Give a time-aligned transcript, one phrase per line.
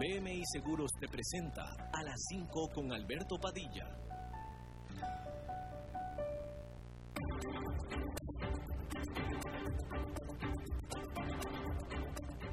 [0.00, 3.86] BMI Seguros te presenta a las 5 con Alberto Padilla.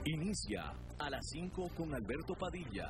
[0.03, 2.89] Inicia a las 5 con Alberto Padilla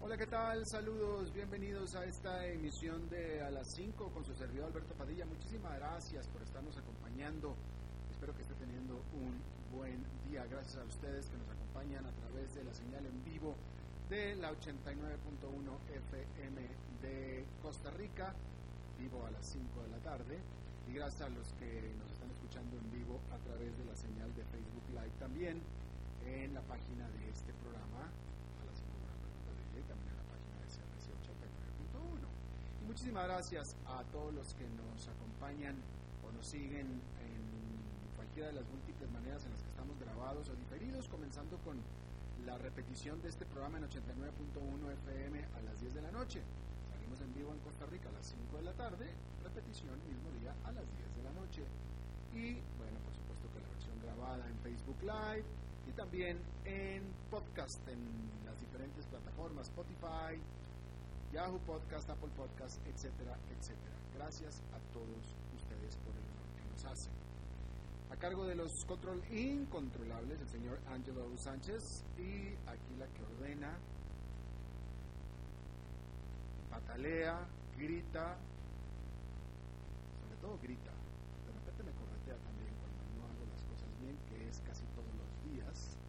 [0.00, 0.64] Hola, ¿qué tal?
[0.66, 5.26] Saludos, bienvenidos a esta emisión de A las 5 con su servidor Alberto Padilla.
[5.26, 7.56] Muchísimas gracias por estarnos acompañando.
[8.10, 9.40] Espero que esté teniendo un
[9.76, 10.46] buen día.
[10.46, 13.56] Gracias a ustedes que nos acompañan a través de la señal en vivo
[14.08, 16.62] de la 89.1 FM
[17.02, 18.34] de Costa Rica,
[18.98, 20.38] vivo a las 5 de la tarde.
[20.88, 24.32] Y gracias a los que nos están escuchando en vivo a través de la señal
[24.34, 25.60] de Facebook Live también
[26.24, 28.10] en la página de este programa
[32.86, 35.74] muchísimas gracias a todos los que nos acompañan
[36.22, 37.42] o nos siguen en
[38.14, 41.82] cualquiera de las múltiples maneras en las que estamos grabados o diferidos, comenzando con
[42.46, 46.40] la repetición de este programa en 89.1 FM a las 10 de la noche.
[46.94, 49.06] Salimos en vivo en Costa Rica a las 5 de la tarde,
[49.42, 51.62] repetición mismo día a las 10 de la noche.
[52.34, 55.46] Y bueno, por supuesto que la versión grabada en Facebook Live
[55.88, 57.98] y también en podcast en
[58.46, 60.38] las diferentes plataformas Spotify,
[61.36, 63.92] Yahoo Podcast, Apple Podcast, etcétera, etcétera.
[64.16, 67.12] Gracias a todos ustedes por el honor que nos hacen.
[68.10, 73.68] A cargo de los control incontrolables, el señor Angelo Sánchez y aquí la que ordena,
[76.70, 77.36] patalea,
[77.76, 78.38] grita,
[80.24, 80.92] sobre todo grita.
[81.44, 85.12] De repente me corretea también cuando no hago las cosas bien, que es casi todos
[85.20, 86.00] los días,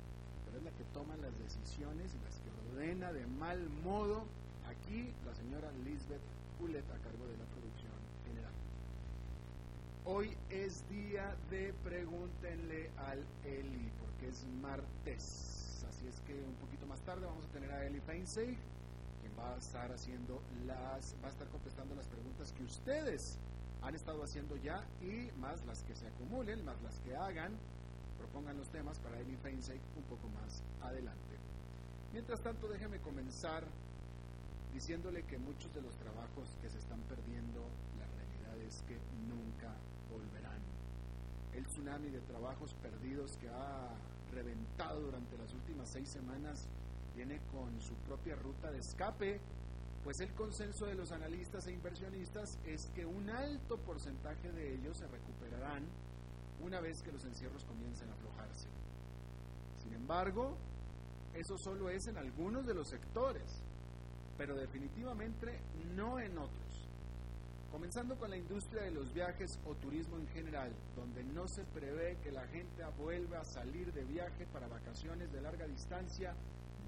[0.46, 4.24] pero es la que toma las decisiones y las que ordena de mal modo
[4.88, 6.22] Aquí la señora Lisbeth
[6.62, 7.92] Hulet a cargo de la producción
[8.26, 8.54] general.
[10.06, 15.84] Hoy es día de pregúntenle al Eli, porque es martes.
[15.90, 18.56] Así es que un poquito más tarde vamos a tener a Eli Feinseig,
[19.20, 23.38] quien va a estar haciendo las, va a estar contestando las preguntas que ustedes
[23.82, 27.52] han estado haciendo ya y más las que se acumulen, más las que hagan,
[28.18, 31.36] propongan los temas para Eli Feinseig un poco más adelante.
[32.14, 33.66] Mientras tanto, déjeme comenzar
[34.78, 37.66] diciéndole que muchos de los trabajos que se están perdiendo,
[37.98, 38.94] la realidad es que
[39.26, 39.74] nunca
[40.08, 40.62] volverán.
[41.56, 43.90] El tsunami de trabajos perdidos que ha
[44.36, 46.68] reventado durante las últimas seis semanas
[47.16, 49.40] viene con su propia ruta de escape,
[50.04, 54.98] pues el consenso de los analistas e inversionistas es que un alto porcentaje de ellos
[54.98, 55.86] se recuperarán
[56.64, 58.68] una vez que los encierros comiencen a aflojarse.
[59.82, 60.56] Sin embargo,
[61.34, 63.64] eso solo es en algunos de los sectores
[64.38, 65.60] pero definitivamente
[65.96, 66.88] no en otros.
[67.72, 72.18] Comenzando con la industria de los viajes o turismo en general, donde no se prevé
[72.24, 76.34] que la gente vuelva a salir de viaje para vacaciones de larga distancia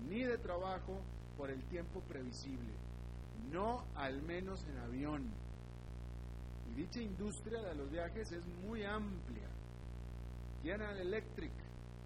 [0.09, 1.01] ni de trabajo
[1.37, 2.73] por el tiempo previsible,
[3.51, 5.23] no al menos en avión.
[6.71, 9.47] Y dicha industria de los viajes es muy amplia.
[10.63, 11.51] General Electric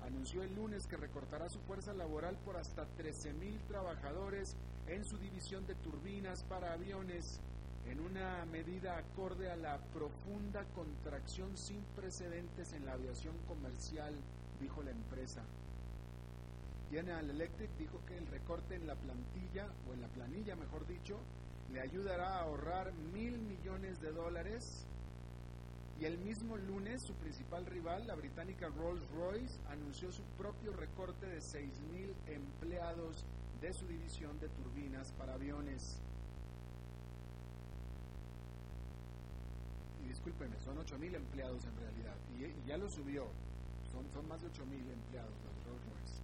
[0.05, 4.55] anunció el lunes que recortará su fuerza laboral por hasta 13.000 trabajadores
[4.88, 7.39] en su división de turbinas para aviones
[7.85, 14.13] en una medida acorde a la profunda contracción sin precedentes en la aviación comercial,
[14.59, 15.43] dijo la empresa.
[16.90, 21.17] General Electric dijo que el recorte en la plantilla, o en la planilla mejor dicho,
[21.72, 24.85] le ayudará a ahorrar mil millones de dólares.
[25.99, 31.41] Y el mismo lunes su principal rival, la británica Rolls-Royce, anunció su propio recorte de
[31.41, 33.25] seis mil empleados
[33.63, 35.81] de su división de turbinas para aviones.
[40.03, 43.23] Y discúlpeme, son 8.000 empleados en realidad, y, ya lo subió,
[43.89, 46.21] son, son más de 8.000 empleados los Rolls Royce.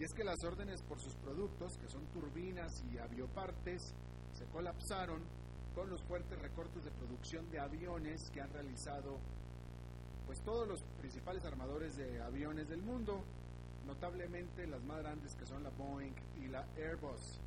[0.00, 3.94] Y es que las órdenes por sus productos, que son turbinas y aviopartes,
[4.32, 5.22] se colapsaron
[5.76, 9.20] con los fuertes recortes de producción de aviones que han realizado
[10.26, 13.22] pues todos los principales armadores de aviones del mundo,
[13.88, 16.12] notablemente las más grandes que son la Boeing
[16.44, 17.40] y la Airbus.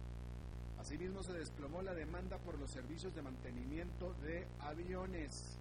[0.81, 5.55] Asimismo se desplomó la demanda por los servicios de mantenimiento de aviones.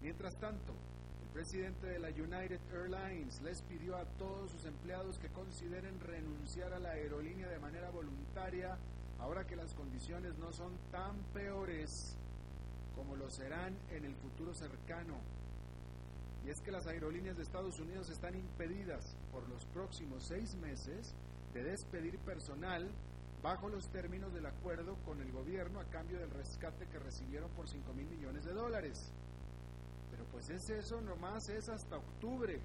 [0.00, 0.72] Mientras tanto,
[1.22, 6.72] el presidente de la United Airlines les pidió a todos sus empleados que consideren renunciar
[6.72, 8.78] a la aerolínea de manera voluntaria
[9.18, 12.14] ahora que las condiciones no son tan peores
[12.94, 15.14] como lo serán en el futuro cercano.
[16.44, 21.14] Y es que las aerolíneas de Estados Unidos están impedidas por los próximos seis meses
[21.52, 22.90] de despedir personal
[23.42, 27.68] bajo los términos del acuerdo con el gobierno a cambio del rescate que recibieron por
[27.68, 29.12] 5 mil millones de dólares.
[30.10, 32.60] Pero pues es eso, nomás es hasta octubre.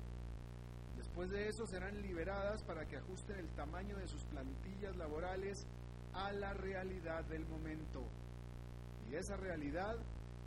[0.97, 5.65] Después de eso serán liberadas para que ajusten el tamaño de sus plantillas laborales
[6.13, 8.03] a la realidad del momento.
[9.09, 9.97] Y esa realidad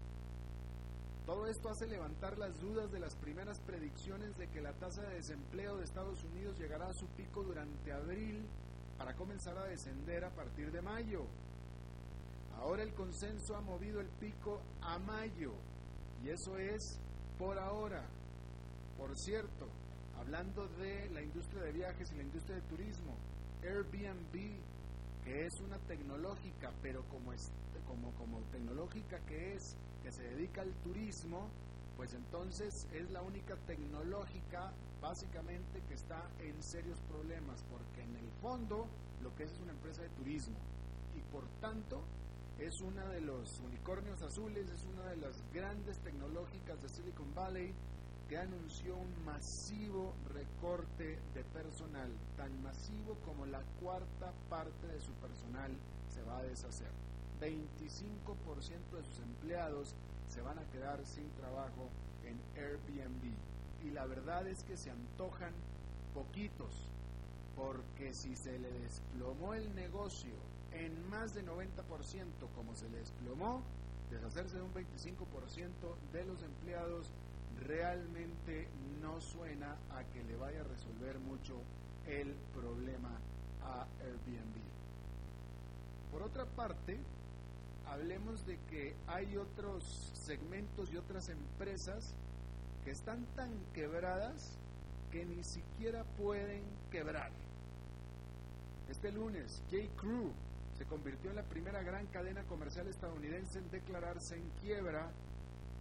[1.26, 5.16] Todo esto hace levantar las dudas de las primeras predicciones de que la tasa de
[5.16, 8.46] desempleo de Estados Unidos llegará a su pico durante abril
[8.96, 11.26] para comenzar a descender a partir de mayo.
[12.60, 15.52] Ahora el consenso ha movido el pico a mayo
[16.22, 17.00] y eso es
[17.38, 18.06] por ahora.
[18.98, 19.66] Por cierto,
[20.18, 23.16] hablando de la industria de viajes y la industria de turismo,
[23.62, 24.34] Airbnb,
[25.24, 27.50] que es una tecnológica, pero como, es,
[27.86, 31.48] como, como tecnológica que es, que se dedica al turismo,
[31.96, 34.70] pues entonces es la única tecnológica
[35.00, 38.86] básicamente que está en serios problemas, porque en el fondo
[39.22, 40.56] lo que es es una empresa de turismo
[41.16, 42.02] y por tanto
[42.60, 47.72] es una de los unicornios azules, es una de las grandes tecnológicas de Silicon Valley
[48.28, 55.12] que anunció un masivo recorte de personal, tan masivo como la cuarta parte de su
[55.14, 55.72] personal
[56.08, 56.90] se va a deshacer.
[57.40, 59.94] 25% de sus empleados
[60.28, 61.88] se van a quedar sin trabajo
[62.24, 63.32] en Airbnb.
[63.84, 65.54] Y la verdad es que se antojan
[66.12, 66.92] poquitos,
[67.56, 70.34] porque si se le desplomó el negocio
[70.72, 71.66] en más de 90%
[72.54, 73.62] como se le desplomó,
[74.10, 74.84] deshacerse de un 25%
[76.12, 77.12] de los empleados
[77.66, 78.68] realmente
[79.00, 81.54] no suena a que le vaya a resolver mucho
[82.06, 83.10] el problema
[83.62, 84.60] a Airbnb.
[86.10, 86.98] Por otra parte,
[87.86, 92.14] hablemos de que hay otros segmentos y otras empresas
[92.84, 94.56] que están tan quebradas
[95.12, 97.30] que ni siquiera pueden quebrar.
[98.88, 99.84] Este lunes, J.
[99.96, 100.32] Crew
[100.80, 105.12] se convirtió en la primera gran cadena comercial estadounidense en declararse en quiebra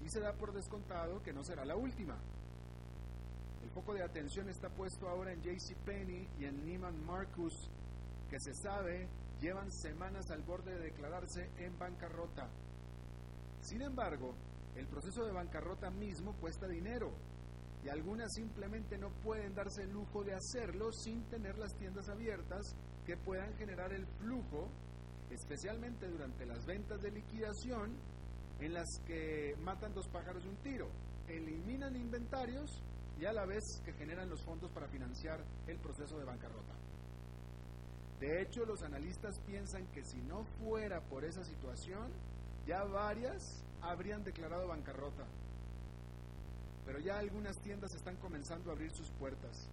[0.04, 2.18] y se da por descontado que no será la última.
[3.64, 7.54] El foco de atención está puesto ahora en JCPenney y en Neiman Marcus,
[8.30, 9.08] que se sabe
[9.40, 12.50] llevan semanas al borde de declararse en bancarrota.
[13.62, 14.36] Sin embargo,
[14.76, 17.14] el proceso de bancarrota mismo cuesta dinero
[17.86, 22.76] y algunas simplemente no pueden darse el lujo de hacerlo sin tener las tiendas abiertas
[23.06, 24.70] que puedan generar el flujo
[25.32, 27.92] especialmente durante las ventas de liquidación,
[28.60, 30.90] en las que matan dos pájaros de un tiro,
[31.28, 32.82] eliminan inventarios
[33.20, 36.74] y a la vez que generan los fondos para financiar el proceso de bancarrota.
[38.20, 42.12] De hecho, los analistas piensan que si no fuera por esa situación,
[42.68, 45.26] ya varias habrían declarado bancarrota.
[46.86, 49.70] Pero ya algunas tiendas están comenzando a abrir sus puertas.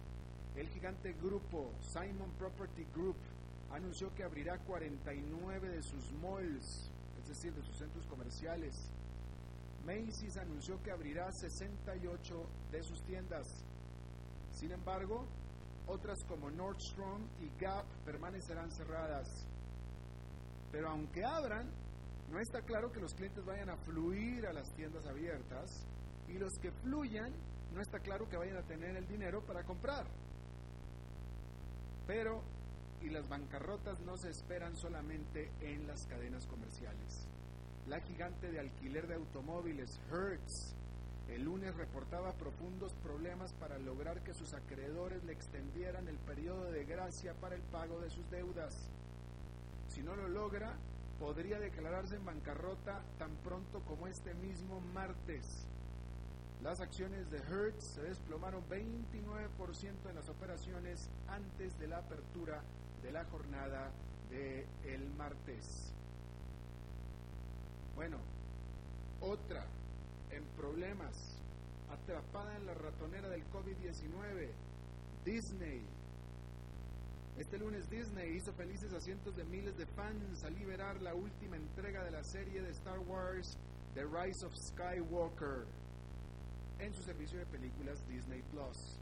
[0.55, 3.17] El gigante grupo Simon Property Group
[3.71, 8.91] anunció que abrirá 49 de sus malls, es decir, de sus centros comerciales.
[9.85, 13.47] Macy's anunció que abrirá 68 de sus tiendas.
[14.51, 15.25] Sin embargo,
[15.87, 19.45] otras como Nordstrom y Gap permanecerán cerradas.
[20.71, 21.69] Pero aunque abran,
[22.29, 25.85] no está claro que los clientes vayan a fluir a las tiendas abiertas
[26.27, 27.31] y los que fluyan,
[27.73, 30.05] no está claro que vayan a tener el dinero para comprar.
[32.05, 32.41] Pero,
[33.01, 37.27] y las bancarrotas no se esperan solamente en las cadenas comerciales.
[37.87, 40.75] La gigante de alquiler de automóviles, Hertz,
[41.29, 46.85] el lunes reportaba profundos problemas para lograr que sus acreedores le extendieran el periodo de
[46.85, 48.89] gracia para el pago de sus deudas.
[49.89, 50.73] Si no lo logra,
[51.19, 55.67] podría declararse en bancarrota tan pronto como este mismo martes.
[56.63, 62.61] Las acciones de Hertz se desplomaron 29% en las operaciones antes de la apertura
[63.07, 63.89] de la jornada
[64.29, 65.93] del el martes.
[67.95, 68.17] Bueno,
[69.21, 69.65] otra
[70.29, 71.15] en problemas,
[71.89, 74.49] atrapada en la ratonera del COVID-19,
[75.23, 75.85] Disney.
[77.37, 81.55] Este lunes Disney hizo felices a cientos de miles de fans al liberar la última
[81.55, 83.57] entrega de la serie de Star Wars,
[83.93, 85.65] The Rise of Skywalker,
[86.79, 88.99] en su servicio de películas Disney Plus.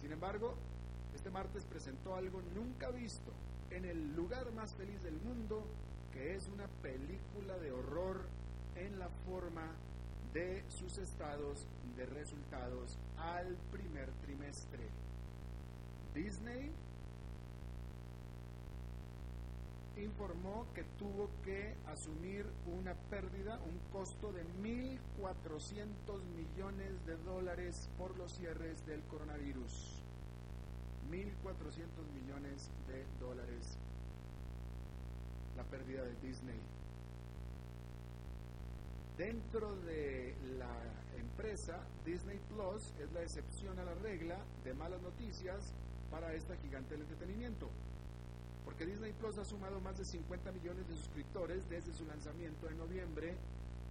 [0.00, 0.56] Sin embargo,
[1.14, 3.32] este martes presentó algo nunca visto
[3.70, 5.64] en el lugar más feliz del mundo,
[6.12, 8.26] que es una película de horror
[8.76, 9.66] en la forma
[10.32, 14.88] de sus estados de resultados al primer trimestre.
[16.14, 16.72] Disney
[19.96, 25.86] informó que tuvo que asumir una pérdida, un costo de 1.400
[26.36, 29.99] millones de dólares por los cierres del coronavirus.
[31.10, 33.78] 1.400 millones de dólares
[35.56, 36.60] la pérdida de Disney.
[39.18, 40.72] Dentro de la
[41.18, 45.72] empresa, Disney Plus es la excepción a la regla de malas noticias
[46.10, 47.68] para esta gigante del entretenimiento.
[48.64, 52.78] Porque Disney Plus ha sumado más de 50 millones de suscriptores desde su lanzamiento en
[52.78, 53.34] noviembre,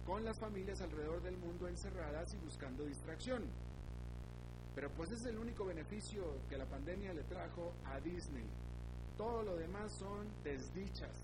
[0.06, 3.42] con las familias alrededor del mundo encerradas y buscando distracción.
[4.74, 8.46] Pero pues es el único beneficio que la pandemia le trajo a Disney.
[9.16, 11.16] Todo lo demás son desdichas.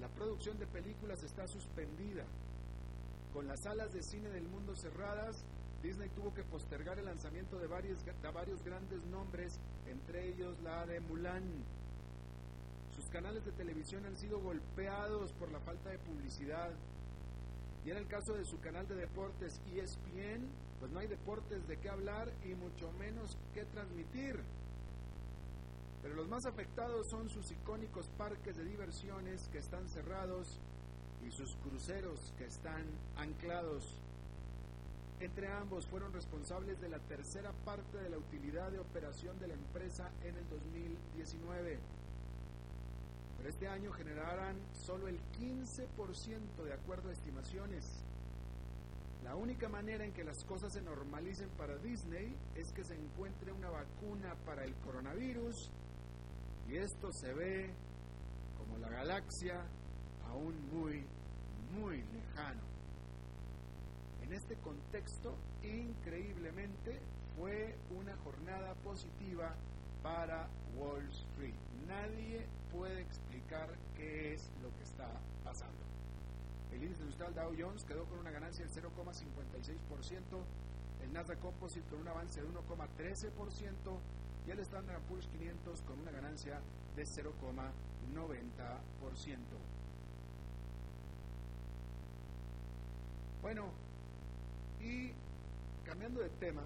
[0.00, 2.24] La producción de películas está suspendida,
[3.32, 5.44] con las salas de cine del mundo cerradas,
[5.82, 10.86] Disney tuvo que postergar el lanzamiento de varios, de varios grandes nombres, entre ellos la
[10.86, 11.44] de Mulan.
[12.96, 16.70] Sus canales de televisión han sido golpeados por la falta de publicidad.
[17.88, 20.46] Y en el caso de su canal de deportes ESPN,
[20.78, 24.38] pues no hay deportes de qué hablar y mucho menos qué transmitir.
[26.02, 30.60] Pero los más afectados son sus icónicos parques de diversiones que están cerrados
[31.26, 32.84] y sus cruceros que están
[33.16, 33.96] anclados.
[35.20, 39.54] Entre ambos fueron responsables de la tercera parte de la utilidad de operación de la
[39.54, 41.78] empresa en el 2019.
[43.48, 48.04] Este año generarán solo el 15% de acuerdo a estimaciones.
[49.24, 53.50] La única manera en que las cosas se normalicen para Disney es que se encuentre
[53.50, 55.70] una vacuna para el coronavirus
[56.68, 57.74] y esto se ve
[58.58, 59.64] como la galaxia
[60.26, 61.06] aún muy,
[61.72, 62.60] muy lejano.
[64.24, 67.00] En este contexto, increíblemente,
[67.34, 69.56] fue una jornada positiva
[70.02, 71.54] para Wall Street.
[71.86, 75.08] Nadie puede explicar qué es lo que está
[75.44, 75.78] pasando.
[76.72, 78.86] El índice industrial Dow Jones quedó con una ganancia del 0,56%,
[81.02, 83.28] el Nasdaq Composite con un avance de 1,13%
[84.46, 86.58] y el Standard Poor's 500 con una ganancia
[86.96, 89.36] de 0,90%.
[93.42, 93.70] Bueno,
[94.80, 95.12] y
[95.84, 96.62] cambiando de tema,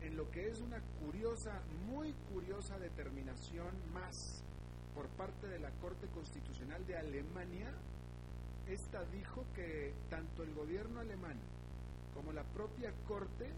[0.00, 4.43] en lo que es una curiosa, muy curiosa determinación más
[4.94, 7.70] por parte de la Corte Constitucional de Alemania,
[8.66, 11.38] esta dijo que tanto el gobierno alemán
[12.14, 13.52] como la propia Corte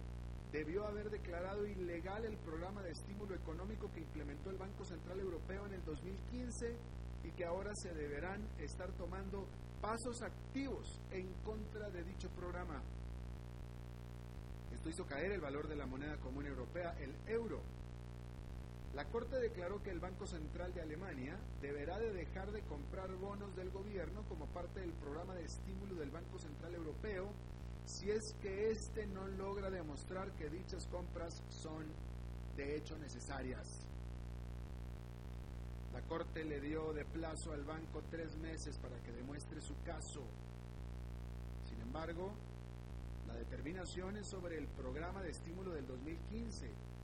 [0.51, 5.67] debió haber declarado ilegal el programa de estímulo económico que implementó el Banco Central Europeo
[5.67, 6.77] en el 2015
[7.25, 9.47] y que ahora se deberán estar tomando
[9.81, 12.83] pasos activos en contra de dicho programa.
[14.73, 17.61] Esto hizo caer el valor de la moneda común europea, el euro.
[18.97, 23.55] La Corte declaró que el Banco Central de Alemania deberá de dejar de comprar bonos
[23.55, 27.29] del gobierno como parte del programa de estímulo del Banco Central Europeo
[27.85, 31.85] si es que éste no logra demostrar que dichas compras son
[32.57, 33.87] de hecho necesarias.
[35.93, 40.23] La Corte le dio de plazo al banco tres meses para que demuestre su caso.
[41.69, 42.33] Sin embargo,
[43.27, 46.96] la determinación es sobre el programa de estímulo del 2015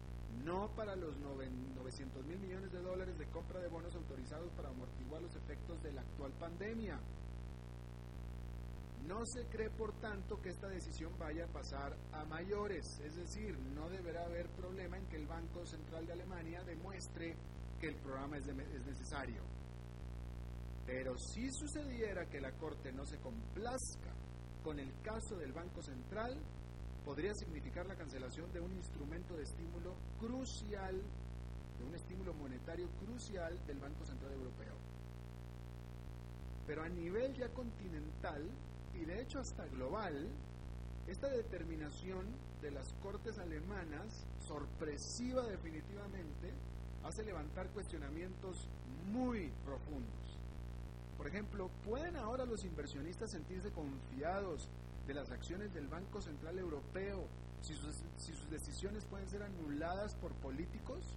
[0.45, 5.23] no para los 900 mil millones de dólares de compra de bonos autorizados para amortiguar
[5.23, 6.99] los efectos de la actual pandemia.
[9.07, 13.59] No se cree, por tanto, que esta decisión vaya a pasar a mayores, es decir,
[13.75, 17.37] no deberá haber problema en que el Banco Central de Alemania demuestre
[17.81, 19.43] que el programa es, es necesario.
[20.87, 24.15] Pero si sucediera que la Corte no se complazca
[24.63, 26.39] con el caso del Banco Central,
[27.05, 30.95] podría significar la cancelación de un instrumento de estímulo crucial,
[31.79, 34.75] de un estímulo monetario crucial del Banco Central Europeo.
[36.67, 38.49] Pero a nivel ya continental
[38.95, 40.29] y de hecho hasta global,
[41.09, 42.27] esta determinación
[42.61, 46.53] de las Cortes alemanas, sorpresiva definitivamente,
[47.05, 48.69] hace levantar cuestionamientos
[49.11, 50.39] muy profundos.
[51.19, 54.69] Por ejemplo, ¿pueden ahora los inversionistas sentirse confiados
[55.07, 57.27] de las acciones del Banco Central Europeo,
[57.61, 61.17] si sus, si sus decisiones pueden ser anuladas por políticos?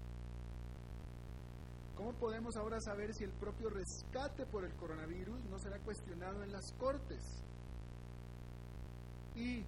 [1.96, 6.52] ¿Cómo podemos ahora saber si el propio rescate por el coronavirus no será cuestionado en
[6.52, 7.42] las Cortes?
[9.36, 9.64] Y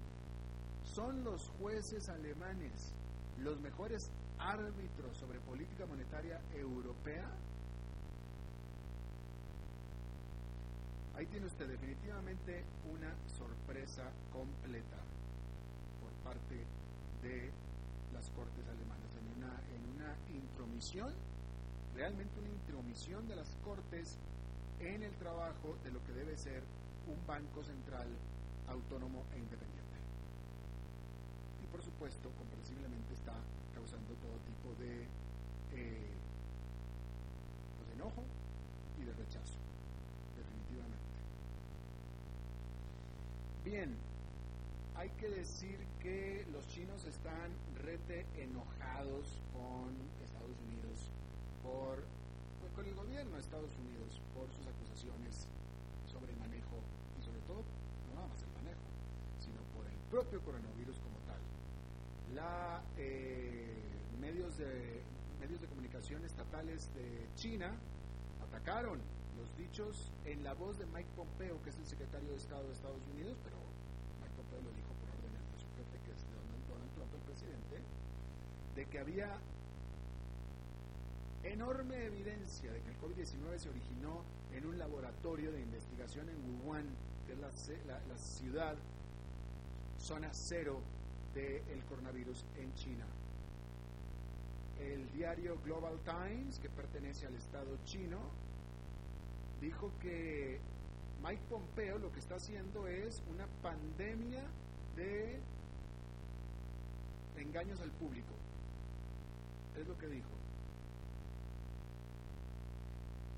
[0.83, 2.93] son los jueces alemanes
[3.39, 7.29] los mejores árbitros sobre política monetaria europea
[11.17, 15.01] Ahí tiene usted definitivamente una sorpresa completa
[15.99, 16.61] por parte
[17.23, 17.49] de
[18.13, 21.11] las Cortes alemanas, en una, en una intromisión,
[21.95, 24.15] realmente una intromisión de las Cortes
[24.79, 26.61] en el trabajo de lo que debe ser
[27.07, 28.05] un banco central
[28.67, 29.97] autónomo e independiente.
[31.63, 33.33] Y por supuesto, comprensiblemente está
[33.73, 35.01] causando todo tipo de
[35.81, 36.13] eh,
[37.75, 38.21] pues, enojo
[39.01, 39.66] y de rechazo.
[43.67, 43.93] Bien,
[44.95, 47.51] hay que decir que los chinos están
[47.83, 49.91] rete enojados con
[50.23, 51.11] Estados Unidos,
[51.61, 51.99] por,
[52.61, 55.51] pues, con el gobierno de Estados Unidos, por sus acusaciones
[56.07, 56.79] sobre el manejo,
[57.19, 57.59] y sobre todo,
[58.07, 58.87] no nada más el manejo,
[59.43, 61.41] sino por el propio coronavirus como tal.
[62.39, 63.83] La, eh,
[64.21, 65.03] medios, de,
[65.41, 67.75] medios de comunicación estatales de China
[68.47, 69.01] atacaron
[69.37, 72.73] los dichos en la voz de Mike Pompeo, que es el secretario de Estado de
[72.73, 73.57] Estados Unidos, pero
[74.21, 76.21] Mike Pompeo lo dijo por orden de su jefe, que es
[76.67, 77.77] Donald Trump, el presidente,
[78.75, 79.39] de que había
[81.43, 84.23] enorme evidencia de que el COVID-19 se originó
[84.53, 86.85] en un laboratorio de investigación en Wuhan,
[87.25, 88.75] que es la, la ciudad,
[89.99, 90.81] zona cero
[91.33, 93.05] del coronavirus en China.
[94.79, 98.19] El diario Global Times, que pertenece al Estado chino,
[99.61, 100.59] dijo que
[101.23, 104.43] Mike Pompeo lo que está haciendo es una pandemia
[104.95, 105.39] de
[107.37, 108.33] engaños al público.
[109.79, 110.29] Es lo que dijo.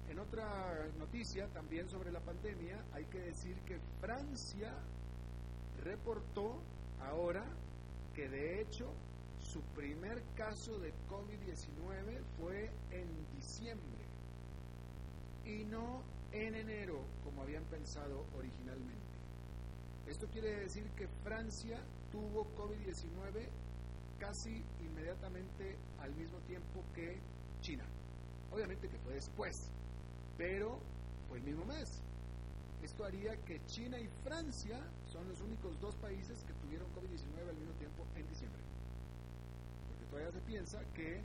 [0.09, 4.73] En otra noticia, también sobre la pandemia, hay que decir que Francia
[5.83, 6.59] reportó
[7.01, 7.45] ahora
[8.15, 8.91] que de hecho
[9.39, 14.08] su primer caso de COVID-19 fue en diciembre
[15.49, 19.09] y no en enero como habían pensado originalmente.
[20.07, 21.79] Esto quiere decir que Francia
[22.11, 23.47] tuvo COVID-19
[24.19, 27.17] casi inmediatamente al mismo tiempo que
[27.61, 27.83] China.
[28.51, 29.69] Obviamente que fue después,
[30.37, 30.79] pero
[31.27, 32.01] fue el mismo mes.
[32.83, 34.79] Esto haría que China y Francia
[35.11, 38.61] son los únicos dos países que tuvieron COVID-19 al mismo tiempo en diciembre.
[39.89, 41.21] Porque todavía se piensa que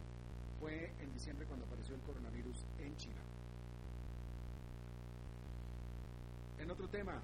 [0.60, 3.22] fue en diciembre cuando apareció el coronavirus en China.
[6.64, 7.20] En otro tema,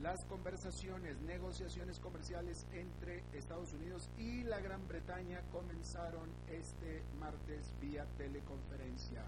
[0.00, 8.06] las conversaciones, negociaciones comerciales entre Estados Unidos y la Gran Bretaña comenzaron este martes vía
[8.16, 9.24] teleconferencia.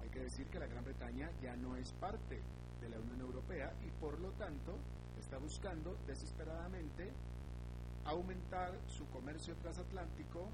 [0.00, 2.40] Hay que decir que la Gran Bretaña ya no es parte
[2.80, 4.78] de la Unión Europea y por lo tanto
[5.20, 7.12] está buscando desesperadamente
[8.06, 10.48] aumentar su comercio transatlántico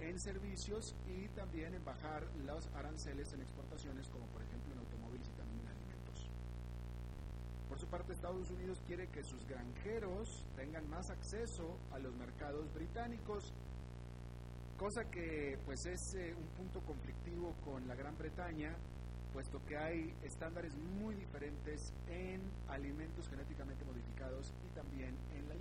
[0.00, 5.28] en servicios y también en bajar los aranceles en exportaciones, como por ejemplo en automóviles
[5.28, 6.30] y también en alimentos.
[7.68, 12.72] Por su parte, Estados Unidos quiere que sus granjeros tengan más acceso a los mercados
[12.74, 13.52] británicos
[14.76, 18.74] cosa que pues es eh, un punto conflictivo con la Gran Bretaña,
[19.32, 25.54] puesto que hay estándares muy diferentes en alimentos genéticamente modificados y también en la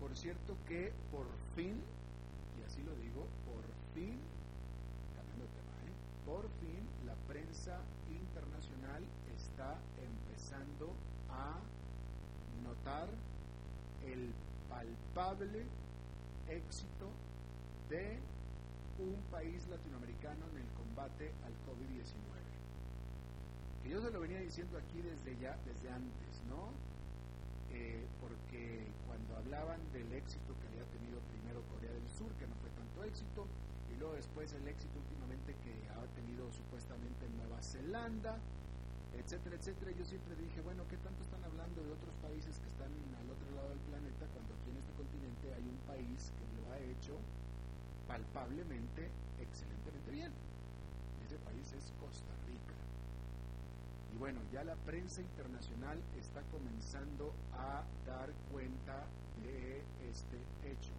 [0.00, 1.80] Por cierto que por fin,
[2.58, 4.18] y así lo digo, por fin,
[5.16, 5.94] cambiando de tema, ¿eh?
[6.24, 9.02] por fin la prensa internacional
[9.36, 10.94] está empezando
[11.30, 11.58] a
[12.62, 13.08] notar
[14.06, 14.32] el
[14.68, 15.66] palpable
[16.48, 17.10] éxito
[17.88, 18.18] de
[18.98, 22.18] un país latinoamericano en el combate al COVID-19.
[23.82, 26.70] Que yo se lo venía diciendo aquí desde ya, desde antes, ¿no?
[27.72, 32.56] Eh, porque cuando hablaban del éxito que había tenido primero Corea del Sur, que no
[32.56, 33.46] fue tanto éxito,
[33.92, 38.40] y luego después el éxito últimamente que ha tenido supuestamente Nueva Zelanda,
[39.16, 42.92] etcétera, etcétera, yo siempre dije, bueno, ¿qué tanto están hablando de otros países que están
[42.92, 46.62] al otro lado del planeta cuando aquí en este continente hay un país que lo
[46.72, 47.16] ha hecho
[48.06, 49.08] palpablemente,
[49.40, 50.32] excelentemente bien?
[51.24, 52.87] Ese país es Costa Rica.
[54.12, 59.06] Y bueno, ya la prensa internacional está comenzando a dar cuenta
[59.42, 60.92] de este hecho.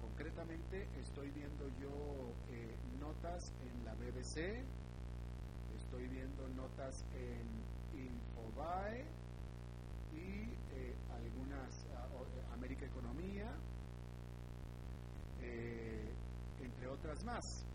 [0.00, 4.62] Concretamente estoy viendo yo eh, notas en la BBC,
[5.76, 7.46] estoy viendo notas en
[7.98, 9.04] Infobae
[10.12, 13.48] y eh, algunas, uh, América Economía,
[16.60, 17.67] entre otras más.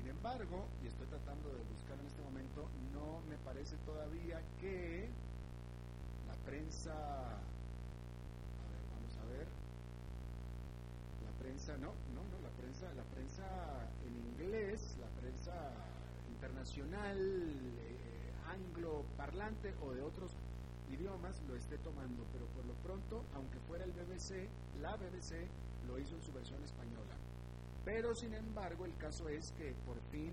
[0.00, 5.10] Sin embargo, y estoy tratando de buscar en este momento, no me parece todavía que
[6.26, 9.46] la prensa, a ver, vamos a ver,
[11.22, 13.44] la prensa, no, no, no, la prensa, la prensa
[14.06, 15.52] en inglés, la prensa
[16.32, 20.32] internacional, eh, angloparlante o de otros
[20.88, 24.48] idiomas lo esté tomando, pero por lo pronto, aunque fuera el BBC,
[24.80, 25.46] la BBC
[25.86, 27.16] lo hizo en su versión española.
[27.84, 30.32] Pero sin embargo, el caso es que por fin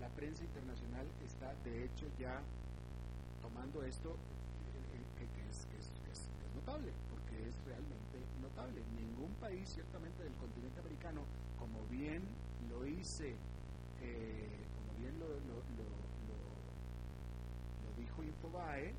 [0.00, 2.40] la prensa internacional está de hecho ya
[3.42, 5.66] tomando esto eh, eh, que, es,
[6.54, 8.82] notable, porque es realmente notable.
[8.98, 11.22] Ningún país, ciertamente del continente americano,
[11.58, 12.22] como bien
[12.70, 13.34] lo hice
[14.02, 14.60] eh,
[15.00, 15.26] bien lo,
[17.96, 18.92] dijo Infobae,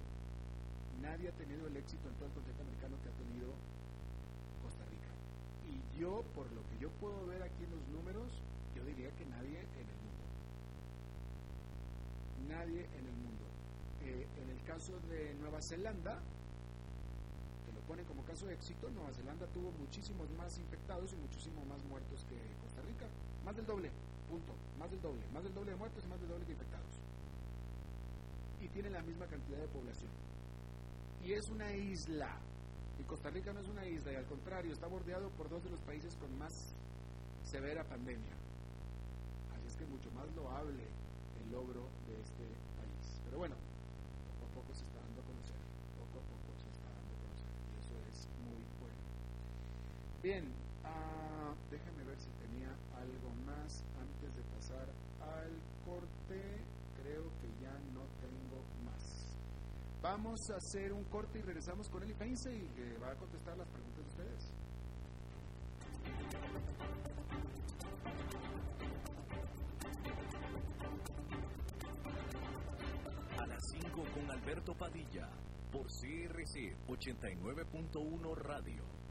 [1.02, 3.50] nadie ha tenido el éxito en todo el continente americano que ha tenido
[6.02, 8.34] yo, por lo que yo puedo ver aquí en los números,
[8.74, 10.26] yo diría que nadie en el mundo.
[12.50, 13.46] Nadie en el mundo.
[14.02, 16.18] Eh, en el caso de Nueva Zelanda,
[17.66, 21.64] que lo pone como caso de éxito, Nueva Zelanda tuvo muchísimos más infectados y muchísimos
[21.68, 22.36] más muertos que
[22.66, 23.06] Costa Rica,
[23.46, 23.92] más del doble.
[24.28, 24.54] Punto.
[24.80, 25.22] Más del doble.
[25.32, 26.98] Más del doble de muertos y más del doble de infectados.
[28.60, 30.10] Y tiene la misma cantidad de población.
[31.24, 32.40] Y es una isla.
[33.02, 35.72] Y Costa Rica no es una isla, y al contrario, está bordeado por dos de
[35.72, 36.54] los países con más
[37.44, 38.38] severa pandemia.
[39.58, 42.46] Así es que mucho más loable el logro de este
[42.78, 43.06] país.
[43.26, 43.56] Pero bueno,
[44.38, 45.58] poco a poco se está dando a conocer.
[45.98, 47.50] Poco a poco se está dando a conocer.
[47.50, 49.02] Y eso es muy bueno.
[50.22, 50.46] Bien,
[50.86, 52.70] uh, déjenme ver si tenía
[53.02, 53.82] algo más
[54.22, 54.86] de pasar
[55.26, 55.50] al
[55.90, 56.38] corte,
[57.02, 58.06] creo que ya no.
[60.02, 63.56] Vamos a hacer un corte y regresamos con Eli Feinse y que va a contestar
[63.56, 64.52] las preguntas de ustedes.
[73.38, 75.30] A las 5 con Alberto Padilla,
[75.72, 79.01] por CRC 89.1 Radio.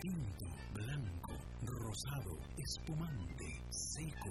[0.00, 1.32] Tinto, blanco,
[1.64, 4.30] rosado, espumante, seco,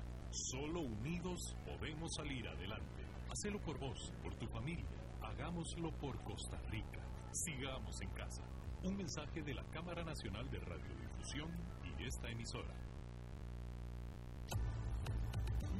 [0.31, 3.03] Solo unidos podemos salir adelante.
[3.29, 4.85] Hacelo por vos, por tu familia.
[5.21, 7.01] Hagámoslo por Costa Rica.
[7.33, 8.41] Sigamos en casa.
[8.83, 11.51] Un mensaje de la Cámara Nacional de Radiodifusión
[11.99, 12.73] y esta emisora.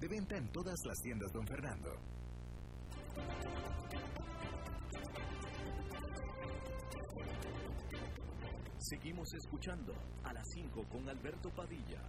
[0.00, 1.90] De venta en todas las tiendas, don Fernando.
[8.78, 12.00] Seguimos escuchando a las 5 con Alberto Padilla.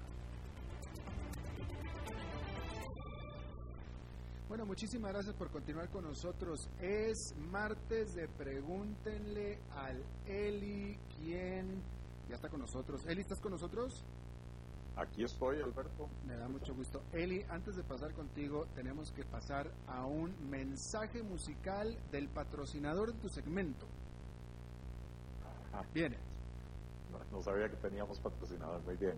[4.48, 6.70] Bueno, muchísimas gracias por continuar con nosotros.
[6.80, 11.82] Es martes de Pregúntenle al Eli quién
[12.30, 13.06] ya está con nosotros.
[13.08, 14.06] Eli, ¿estás con nosotros?
[14.97, 16.10] Aquí estoy, Alberto.
[16.25, 17.03] Me da mucho gusto.
[17.13, 23.19] Eli, antes de pasar contigo, tenemos que pasar a un mensaje musical del patrocinador de
[23.19, 23.88] tu segmento.
[25.93, 26.17] Viene.
[27.12, 28.81] no, no sabía que teníamos patrocinador.
[28.83, 29.17] Muy bien.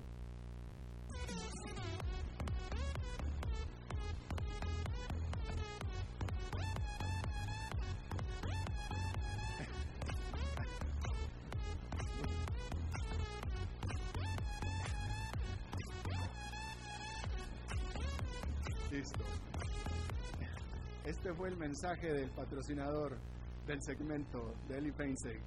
[18.92, 19.24] Listo.
[21.06, 23.16] Este fue el mensaje del patrocinador
[23.68, 25.40] del segmento de Eli Feinstein.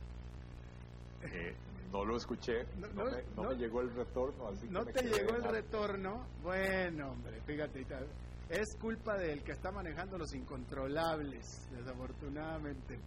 [1.22, 1.54] Eh,
[1.92, 3.48] no lo escuché, No, me, no no.
[3.50, 4.48] me llegó el retorno.
[4.48, 6.26] Así ¿No te llegó el retorno?
[6.42, 7.84] Bueno, hombre, fíjate,
[8.48, 12.98] es culpa del que está manejando los incontrolables, desafortunadamente.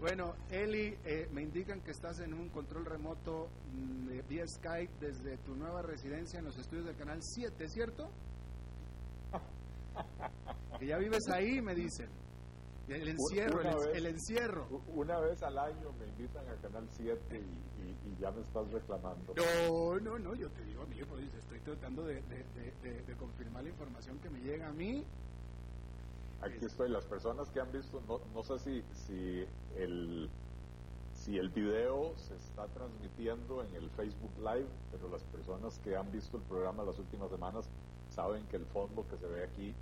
[0.00, 4.94] Bueno, Eli, eh, me indican que estás en un control remoto mm, de- vía Skype
[4.98, 8.08] desde tu nueva residencia en los estudios del Canal 7, ¿cierto?
[10.78, 12.08] Que ya vives ahí, me dicen.
[12.88, 14.14] El encierro, el, vez.
[14.14, 14.66] encierro.
[14.88, 18.68] Una vez al año me invitan a Canal 7 y, y- y ya me estás
[18.72, 19.32] reclamando.
[19.36, 23.16] No, no, no, yo te digo, amigo, pues, estoy tratando de, de- de- de- de
[23.16, 25.04] confirmar la información que me llega a mí.
[26.42, 26.88] Aquí estoy.
[26.90, 29.44] Las personas que han visto, no, no sé si, si,
[29.76, 30.28] el,
[31.14, 36.10] si el video se está transmitiendo en el Facebook Live, pero las personas que han
[36.10, 37.68] visto el programa las últimas semanas
[38.10, 39.74] saben que el fondo que se ve aquí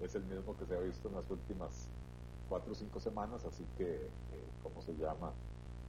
[0.00, 1.88] es el mismo que se ha visto en las últimas
[2.48, 4.08] cuatro o cinco semanas, así que, eh,
[4.62, 5.32] ¿cómo se llama?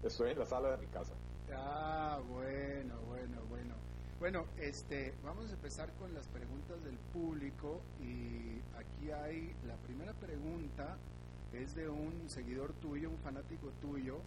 [0.03, 1.13] Estoy en la sala de mi casa.
[1.53, 3.75] Ah, bueno, bueno, bueno.
[4.19, 10.13] Bueno, este, vamos a empezar con las preguntas del público y aquí hay la primera
[10.13, 10.97] pregunta
[11.53, 14.19] es de un seguidor tuyo, un fanático tuyo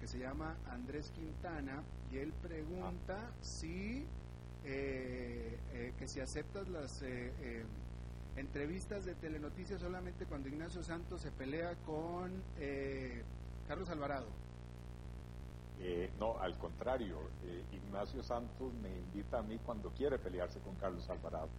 [0.00, 4.06] que se llama Andrés Quintana y él pregunta si
[4.64, 7.64] eh, eh, que si aceptas las eh, eh,
[8.36, 13.22] entrevistas de Telenoticias solamente cuando Ignacio Santos se pelea con eh,
[13.68, 14.26] Carlos Alvarado.
[15.82, 20.74] Eh, no, al contrario, eh, Ignacio Santos me invita a mí cuando quiere pelearse con
[20.76, 21.48] Carlos Alvarado.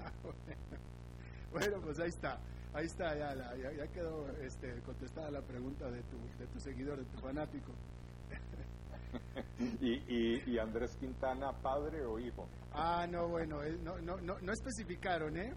[1.52, 2.40] Bueno, pues ahí está,
[2.74, 6.62] ahí está, ya, la- ya, ya quedó este, contestada la pregunta de tu, de tu
[6.62, 7.74] seguidor, de tu fanático.
[9.82, 12.48] y, y, y Andrés Quintana, padre o hijo.
[12.74, 15.54] Ah, no, bueno, no, no, no, no especificaron, ¿eh?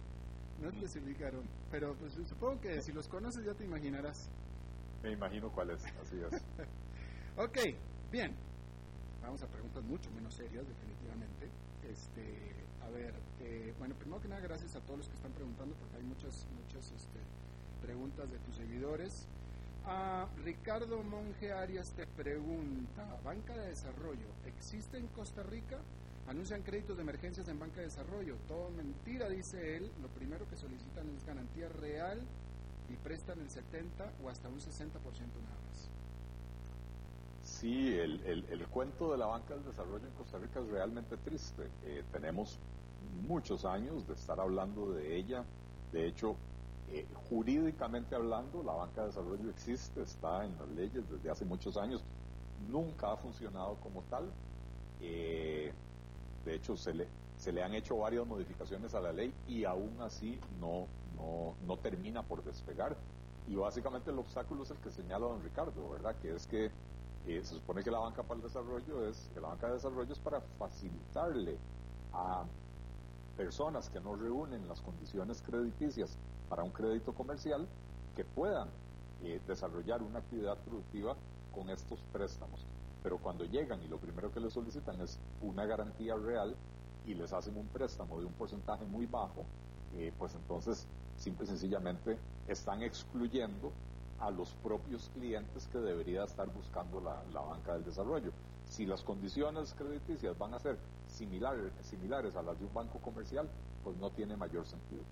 [0.60, 4.30] No especificaron, pero pues supongo que si los conoces ya te imaginarás.
[5.02, 6.42] Me imagino cuál es, así es.
[7.36, 7.58] Ok,
[8.12, 8.32] bien.
[9.20, 11.50] Vamos a preguntas mucho menos serias, definitivamente.
[11.82, 12.22] Este,
[12.80, 15.96] a ver, eh, bueno, primero que nada, gracias a todos los que están preguntando, porque
[15.96, 17.18] hay muchas, muchas este,
[17.82, 19.26] preguntas de tus seguidores.
[19.86, 25.78] Ah, Ricardo Monge Arias te pregunta, ¿banca de desarrollo existe en Costa Rica?
[26.26, 28.36] Anuncian créditos de emergencias en banca de desarrollo.
[28.48, 29.90] Todo mentira, dice él.
[30.00, 32.22] Lo primero que solicitan es garantía real
[32.88, 35.90] y prestan el 70 o hasta un 60% nada más.
[37.42, 41.68] Sí, el, el, cuento de la banca del desarrollo en Costa Rica es realmente triste.
[41.84, 42.58] Eh, tenemos
[43.28, 45.44] muchos años de estar hablando de ella.
[45.92, 46.36] De hecho,
[46.94, 51.76] eh, jurídicamente hablando, la banca de desarrollo existe, está en las leyes desde hace muchos
[51.76, 52.02] años.
[52.70, 54.30] Nunca ha funcionado como tal.
[55.00, 55.72] Eh,
[56.44, 60.86] de hecho, se le, han hecho varias modificaciones a la ley y aún así no
[61.82, 62.96] termina por despegar.
[63.48, 66.16] Y básicamente el obstáculo es el que señala don Ricardo, ¿verdad?
[66.22, 66.70] Que es que
[67.26, 70.12] eh, se supone que la banca para el desarrollo es, que la banca de desarrollo
[70.12, 71.56] es para facilitarle
[72.12, 72.44] a
[73.36, 76.16] personas que no reúnen las condiciones crediticias
[76.48, 77.66] para un crédito comercial
[78.16, 78.68] que puedan
[79.22, 81.16] eh, desarrollar una actividad productiva
[81.54, 82.66] con estos préstamos.
[83.02, 86.54] Pero cuando llegan y lo primero que les solicitan es una garantía real
[87.06, 89.44] y les hacen un préstamo de un porcentaje muy bajo,
[89.94, 93.72] eh, pues entonces simple y sencillamente están excluyendo
[94.20, 98.32] a los propios clientes que debería estar buscando la, banca del desarrollo.
[98.66, 103.48] Si las condiciones crediticias van a ser similares, similares a las de un banco comercial,
[103.82, 105.02] pues no tiene mayor sentido.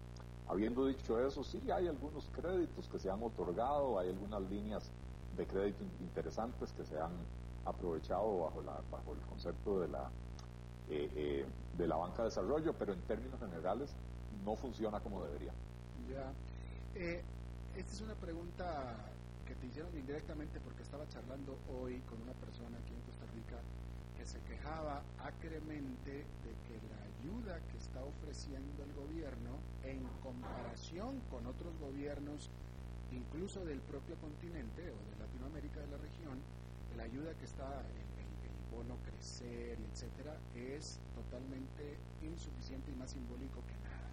[0.48, 4.90] Habiendo dicho eso, sí hay algunos créditos que se han otorgado, hay algunas líneas
[5.36, 7.12] de crédito interesantes que se han
[7.64, 10.10] aprovechado bajo, la, bajo el concepto de la,
[10.90, 11.46] eh, eh,
[11.78, 13.94] de la banca de desarrollo, pero en términos generales
[14.44, 15.52] no funciona como debería.
[16.10, 16.32] Ya.
[16.94, 17.22] Eh,
[17.76, 18.96] esta es una pregunta
[19.46, 23.56] que te hicieron indirectamente porque estaba charlando hoy con una persona aquí en Costa Rica
[24.24, 31.46] se quejaba acremente de que la ayuda que está ofreciendo el gobierno en comparación con
[31.46, 32.50] otros gobiernos,
[33.10, 36.38] incluso del propio continente o de Latinoamérica de la región,
[36.96, 43.60] la ayuda que está, el, el bono crecer, etcétera, es totalmente insuficiente y más simbólico
[43.66, 44.10] que nada.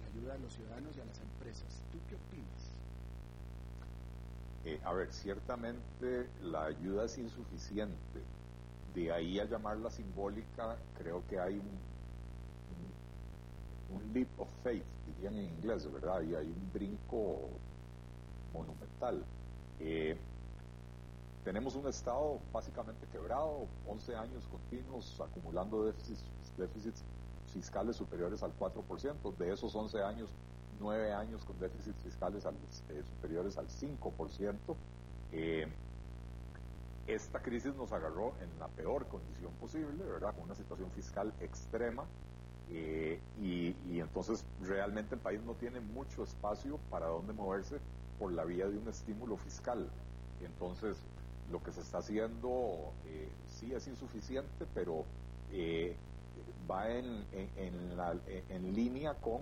[0.00, 1.82] La ayuda a los ciudadanos y a las empresas.
[1.92, 2.72] ¿Tú qué opinas?
[4.64, 8.20] Eh, a ver, ciertamente la ayuda es insuficiente.
[8.94, 11.88] De ahí a llamarla simbólica, creo que hay un,
[14.12, 16.22] leap of faith, dirían en inglés, ¿verdad?
[16.22, 17.48] Y hay un brinco
[18.52, 19.24] monumental.
[19.80, 20.16] Eh,
[21.44, 26.22] tenemos un Estado básicamente quebrado, 11 años continuos acumulando déficits,
[26.56, 27.02] déficits
[27.52, 29.36] fiscales superiores al 4%.
[29.36, 30.30] De esos 11 años,
[30.80, 34.56] nueve años con déficits fiscales eh, superiores al 5%.
[35.32, 35.66] Eh,
[37.08, 40.34] esta crisis nos agarró en la peor condición posible, ¿verdad?
[40.34, 42.04] Con una situación fiscal extrema.
[42.70, 47.78] Eh, y, entonces realmente el país no tiene mucho espacio para dónde moverse
[48.18, 49.88] por la vía de un estímulo fiscal.
[50.42, 50.96] Entonces
[51.50, 52.92] lo que se está haciendo
[53.46, 55.06] sí es insuficiente, pero
[56.70, 57.24] va en,
[57.96, 58.14] la,
[58.50, 59.40] en línea con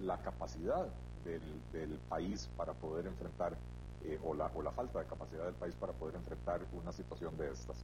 [0.00, 0.86] la capacidad
[1.24, 3.56] del, país para poder enfrentar,
[4.04, 7.36] eh, o, la, o la falta de capacidad del país para poder enfrentar una situación
[7.36, 7.76] de estas.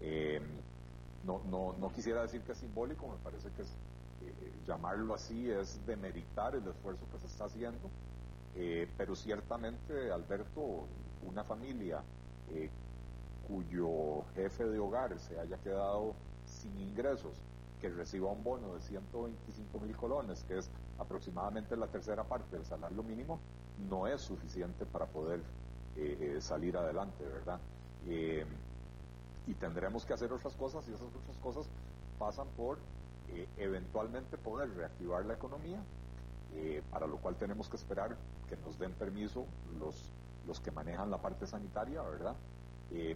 [0.00, 0.42] Em,
[1.24, 3.68] no, no, no quisiera decir que es simbólico, me parece que es,
[4.22, 7.88] eh, llamarlo así es demeritar el esfuerzo que se está haciendo,
[8.56, 10.86] eh, pero ciertamente, Alberto,
[11.26, 12.02] una familia
[13.46, 17.32] cuyo jefe de hogar se haya quedado sin ingresos,
[17.80, 22.64] que reciba un bono de 125 mil colones, que es aproximadamente la tercera parte del
[22.64, 23.40] salario mínimo,
[23.88, 25.40] no es suficiente para poder
[25.96, 27.58] eh, eh, salir adelante, ¿verdad?
[28.06, 28.44] Eh,
[29.46, 31.68] y tendremos que hacer otras cosas y esas otras cosas
[32.18, 32.78] pasan por
[33.56, 35.80] eventualmente poder reactivar la economía,
[36.90, 38.16] para lo cual tenemos que esperar
[38.48, 39.46] que nos den permiso
[39.78, 40.10] los,
[40.48, 42.34] los que manejan la parte sanitaria, ¿verdad?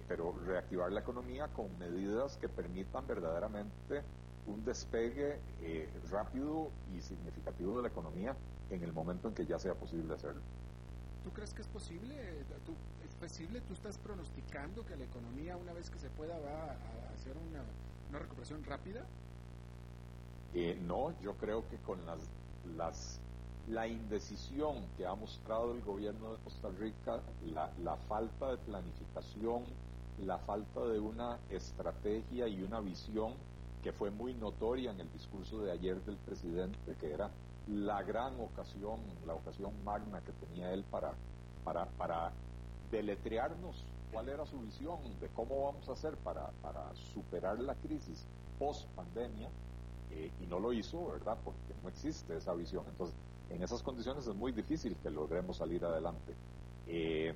[0.07, 4.05] pero reactivar la economía con medidas que permitan verdaderamente
[4.47, 8.37] un despegue eh, rápido y significativo de la economía
[8.71, 10.43] en el momento en que ya sea posible hacerlo.
[11.23, 12.15] ¿Tú crees que es posible?
[12.67, 12.75] ¿Tú,
[13.09, 13.61] ¿Es posible?
[13.63, 17.63] ¿Tú estás pronosticando que la economía una vez que se pueda va a hacer una,
[18.11, 19.07] una recuperación rápida?
[20.55, 22.19] Eh, no, yo creo que con las,
[22.77, 23.21] las,
[23.69, 27.21] la indecisión que ha mostrado el gobierno de Costa Rica,
[27.55, 29.65] la, la falta de planificación,
[30.25, 33.33] la falta de una estrategia y una visión
[33.85, 37.31] que fue muy notoria en el discurso de ayer del presidente, que era
[37.69, 41.13] la gran ocasión, la ocasión magna que tenía él para,
[41.65, 42.33] para, para
[42.91, 48.27] deletrearnos cuál era su visión de cómo vamos a hacer para, para superar la crisis
[48.59, 49.51] post pandemia,
[50.13, 51.37] eh, y no lo hizo, ¿verdad?
[51.45, 52.85] Porque no existe esa visión.
[52.89, 53.15] Entonces,
[53.51, 56.35] en esas condiciones es muy difícil que logremos salir adelante.
[56.87, 57.35] Eh,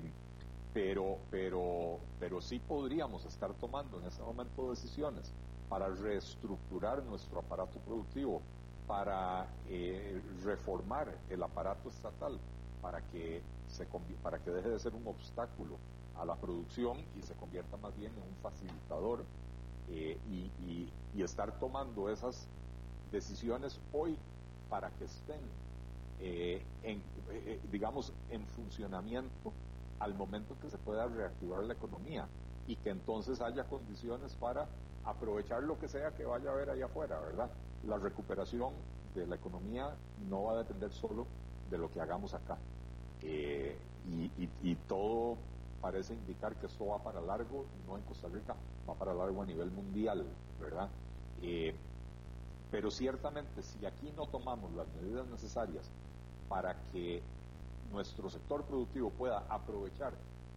[0.73, 5.31] pero, pero, pero sí podríamos estar tomando en este momento decisiones
[5.69, 8.41] para reestructurar nuestro aparato productivo,
[8.87, 12.39] para eh, reformar el aparato estatal,
[12.81, 13.85] para que, se,
[14.23, 15.77] para que deje de ser un obstáculo
[16.17, 19.23] a la producción y se convierta más bien en un facilitador
[19.89, 20.89] eh, y,
[21.21, 22.47] estar tomando esas
[23.11, 24.17] decisiones hoy
[24.69, 25.41] para que estén,
[26.21, 26.63] eh,
[27.69, 29.51] digamos, en funcionamiento
[29.99, 32.25] al momento que se pueda reactivar la economía
[32.67, 34.69] y que entonces haya condiciones para
[35.09, 37.49] aprovechar lo que sea que vaya a haber allá afuera, ¿verdad?
[37.85, 38.73] La recuperación
[39.15, 39.95] de la economía
[40.29, 41.25] no va a depender solo
[41.69, 42.57] de lo que hagamos acá.
[43.21, 43.77] Eh,
[44.63, 45.37] y, todo
[45.81, 48.55] parece indicar que esto va para largo, no en Costa Rica,
[48.89, 50.25] va para largo a nivel mundial,
[50.59, 50.89] ¿verdad?
[51.41, 51.75] Eh,
[52.71, 55.89] pero ciertamente si aquí no tomamos las medidas necesarias
[56.47, 57.21] para que
[57.91, 60.13] nuestro sector productivo pueda aprovechar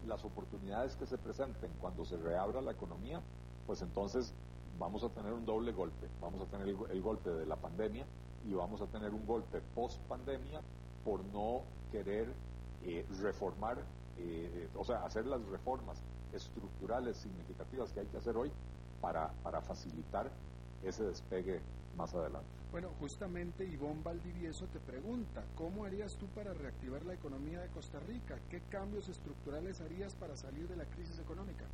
[0.07, 3.21] las oportunidades que se presenten cuando se reabra la economía,
[3.65, 4.33] pues entonces
[4.79, 6.07] vamos a tener un doble golpe.
[6.21, 8.05] Vamos a tener el, golpe de la pandemia
[8.45, 10.61] y vamos a tener un golpe post pandemia
[11.03, 11.61] por no
[11.91, 12.33] querer
[12.83, 13.77] eh, reformar,
[14.17, 16.01] eh, o sea, hacer las reformas
[16.33, 18.51] estructurales significativas que hay que hacer hoy
[19.01, 20.29] para, para facilitar
[20.83, 21.61] ese despegue
[21.95, 22.49] más adelante.
[22.71, 27.99] Bueno, justamente Ivonne Valdivieso te pregunta, ¿cómo harías tú para reactivar la economía de Costa
[27.99, 28.39] Rica?
[28.49, 31.65] ¿Qué cambios estructurales harías para salir de la crisis económica?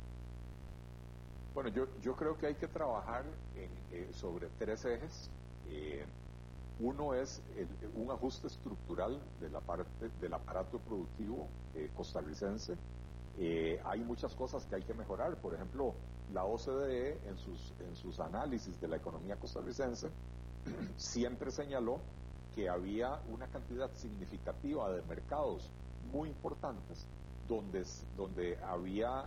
[1.54, 3.24] Bueno, yo, yo creo que hay que trabajar
[3.56, 5.28] eh, sobre tres ejes.
[5.68, 6.04] Eh,
[6.78, 7.42] uno es
[7.94, 12.76] un ajuste estructural de la parte del aparato productivo eh, costarricense.
[13.84, 15.36] hay muchas cosas que hay que mejorar.
[15.36, 15.94] Por ejemplo,
[16.32, 20.08] la OCDE en sus, en sus análisis de la economía costarricense
[20.96, 22.00] siempre señaló
[22.54, 25.68] que había una cantidad significativa de mercados
[26.12, 27.06] muy importantes
[27.48, 27.84] donde,
[28.16, 29.26] donde había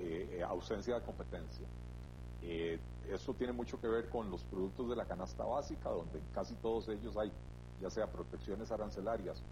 [0.00, 1.66] eh, eh, ausencia de competencia.
[2.42, 2.78] Eh,
[3.10, 6.88] eso tiene mucho que ver con los productos de la canasta básica, donde casi todos
[6.88, 7.32] ellos hay
[7.80, 9.42] ya sea protecciones arancelarias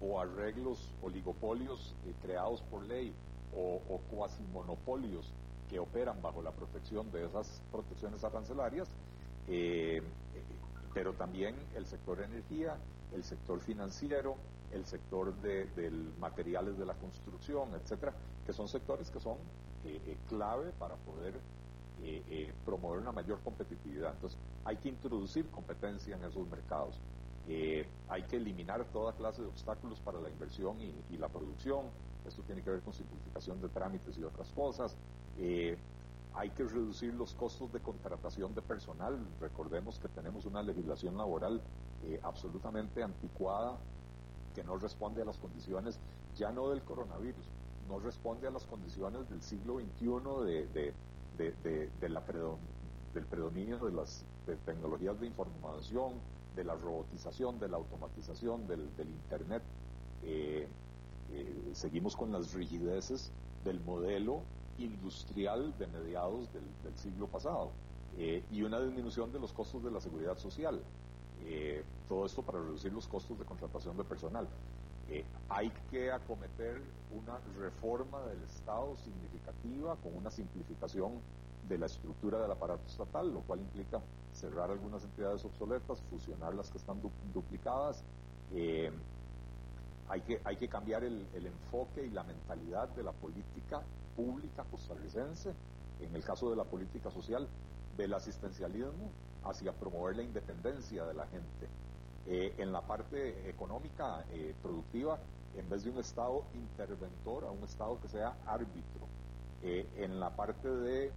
[0.00, 3.12] o arreglos, oligopolios creados por ley
[3.56, 5.32] o, o cuasi monopolios
[5.68, 8.88] que operan bajo la protección de esas protecciones arancelarias,
[10.92, 12.76] pero también el sector energía,
[13.12, 14.36] el sector financiero,
[14.74, 18.12] el sector de, materiales de la construcción, etcétera,
[18.44, 19.38] que son sectores que son
[19.84, 21.34] eh, eh, clave para poder
[22.02, 24.12] eh, promover una mayor competitividad.
[24.14, 27.00] Entonces, hay que introducir competencia en esos mercados.
[28.08, 31.86] hay que eliminar toda clase de obstáculos para la inversión y, la producción.
[32.26, 34.96] Esto tiene que ver con simplificación de trámites y otras cosas.
[36.36, 39.18] hay que reducir los costos de contratación de personal.
[39.40, 41.62] Recordemos que tenemos una legislación laboral
[42.22, 43.78] absolutamente anticuada
[44.54, 45.98] que no responde a las condiciones
[46.36, 47.44] ya no del coronavirus,
[47.88, 50.94] no responde a las condiciones del siglo XXI de,
[51.36, 51.90] de,
[53.14, 54.24] del predominio de las
[54.64, 56.14] tecnologías de información,
[56.56, 59.62] de la robotización, de la automatización, del, Internet.
[60.22, 60.66] Eh,
[61.32, 63.30] eh, seguimos con las rigideces
[63.64, 64.42] del modelo
[64.78, 66.64] industrial de mediados del,
[66.96, 67.70] siglo pasado
[68.16, 70.80] eh, y una disminución de los costos de la seguridad social.
[71.42, 74.46] Eh, todo esto para reducir los costos de contratación de personal.
[75.10, 76.80] Eh, hay que acometer
[77.12, 81.12] una reforma del Estado significativa con una simplificación
[81.68, 84.00] de la estructura del aparato estatal, lo cual implica
[84.32, 87.00] cerrar algunas entidades obsoletas, fusionar las que están
[87.32, 88.02] duplicadas.
[88.52, 88.90] Eh,
[90.08, 93.82] hay, que, hay que cambiar el, el enfoque y la mentalidad de la política
[94.16, 95.52] pública costarricense,
[96.00, 97.46] en el caso de la política social,
[97.96, 99.10] del asistencialismo
[99.44, 101.68] hacia promover la independencia de la gente.
[102.26, 105.18] Eh, en la parte económica, eh, productiva,
[105.56, 109.06] en vez de un Estado interventor, a un Estado que sea árbitro.
[109.62, 111.12] Eh, en la parte de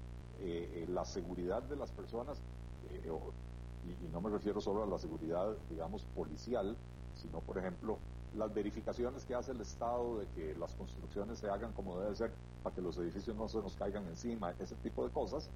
[0.89, 2.39] la seguridad de las personas,
[2.91, 6.77] y, y, no me refiero solo a la seguridad, digamos, policial,
[7.15, 7.97] sino, por ejemplo,
[8.35, 12.31] las verificaciones que hace el Estado de que las construcciones se hagan como debe ser
[12.61, 15.49] para que los edificios no se nos caigan encima, ese tipo de cosas,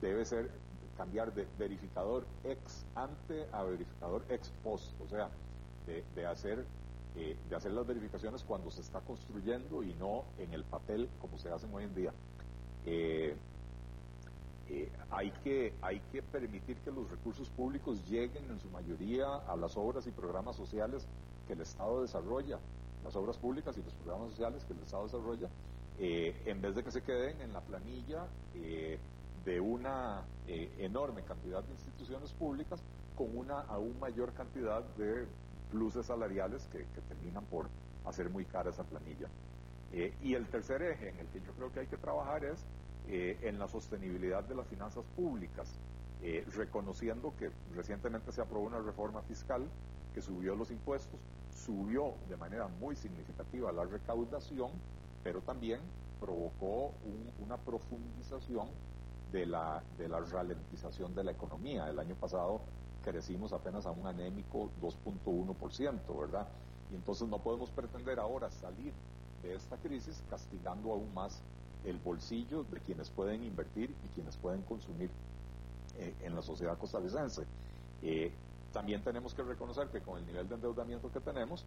[0.00, 0.50] debe ser
[0.96, 5.30] cambiar de verificador ex ante a verificador ex post, o sea,
[5.86, 6.64] de, hacer
[7.14, 11.38] eh, de hacer las verificaciones cuando se está construyendo y no en el papel como
[11.38, 12.12] se hacen hoy en día.
[12.84, 13.36] Eh,
[14.68, 19.56] eh, hay, que, hay que permitir que los recursos públicos lleguen en su mayoría a
[19.56, 21.06] las obras y programas sociales
[21.46, 22.58] que el Estado desarrolla,
[23.04, 25.48] las obras públicas y los programas sociales que el Estado desarrolla,
[25.98, 28.26] en vez de que se queden en la planilla
[29.46, 32.82] de una eh, enorme cantidad de instituciones públicas
[33.14, 35.26] con una aún mayor cantidad de
[35.70, 37.68] pluses salariales que, terminan por
[38.04, 39.28] hacer muy cara esa planilla.
[39.92, 42.66] Eh, y el tercer eje en el que yo creo que hay que trabajar es
[43.08, 45.72] eh, en la sostenibilidad de las finanzas públicas,
[46.56, 49.62] reconociendo que recientemente se aprobó una reforma fiscal
[50.12, 51.20] que subió los impuestos,
[51.54, 54.70] subió de manera muy significativa la recaudación,
[55.22, 55.78] pero también
[56.18, 56.94] provocó
[57.44, 58.66] una profundización
[59.36, 61.88] de la, de la ralentización de la economía.
[61.90, 62.62] El año pasado
[63.04, 66.48] crecimos apenas a un anémico 2.1%, ¿verdad?
[66.90, 68.94] Y entonces no podemos pretender ahora salir
[69.42, 71.42] de esta crisis castigando aún más
[71.84, 75.10] el bolsillo de quienes pueden invertir y quienes pueden consumir
[75.98, 77.44] eh, en la sociedad costarricense.
[78.02, 78.32] Eh,
[78.72, 81.64] también tenemos que reconocer que con el nivel de endeudamiento que tenemos,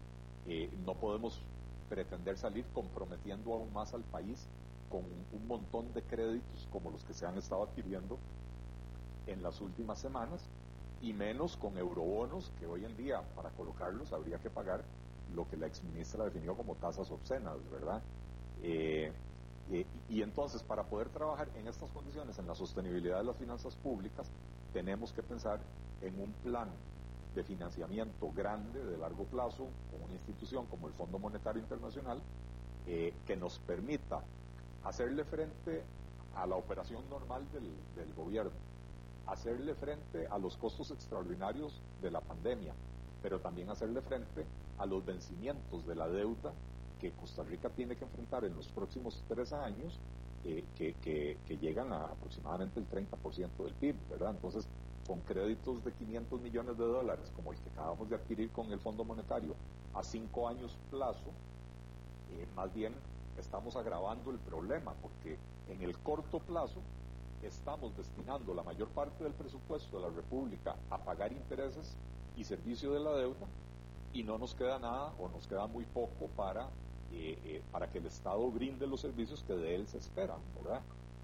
[0.48, 1.40] eh, no podemos
[1.88, 4.46] pretender salir comprometiendo aún más al país
[4.90, 8.18] con un montón de créditos como los que se han estado adquiriendo
[9.26, 10.42] en las últimas semanas
[11.00, 14.84] y menos con eurobonos que hoy en día para colocarlos habría que pagar
[15.34, 18.02] lo que la exministra definió como tasas obscenas, ¿verdad?
[18.62, 19.12] Eh,
[19.70, 23.76] eh, y entonces para poder trabajar en estas condiciones, en la sostenibilidad de las finanzas
[23.76, 24.28] públicas,
[24.72, 25.60] tenemos que pensar
[26.02, 26.68] en un plan
[27.34, 32.20] de financiamiento grande, de largo plazo, con una institución como el Fondo Monetario Internacional,
[32.86, 34.20] eh, que nos permita
[34.84, 35.82] hacerle frente
[36.34, 38.52] a la operación normal del, gobierno,
[39.26, 42.74] hacerle frente a los costos extraordinarios de la pandemia,
[43.22, 44.46] pero también hacerle frente
[44.78, 46.52] a los vencimientos de la deuda
[47.00, 49.98] que Costa Rica tiene que enfrentar en los próximos tres años,
[50.44, 54.30] eh, que, que, que, llegan a aproximadamente el 30% del PIB, ¿verdad?
[54.30, 54.66] Entonces,
[55.06, 58.80] con créditos de 500 millones de dólares, como el que acabamos de adquirir con el
[58.80, 59.54] Fondo Monetario,
[59.94, 61.30] a cinco años plazo,
[62.32, 62.94] eh, más bien
[63.40, 65.38] estamos agravando el problema, porque
[65.68, 66.80] en el corto plazo
[67.42, 71.96] estamos destinando la mayor parte del presupuesto de la República a pagar intereses
[72.36, 73.46] y servicio de la deuda
[74.12, 76.64] y no nos queda nada o nos queda muy poco para,
[77.12, 80.82] eh, eh, para que el Estado brinde los servicios que de él se esperan, ¿verdad?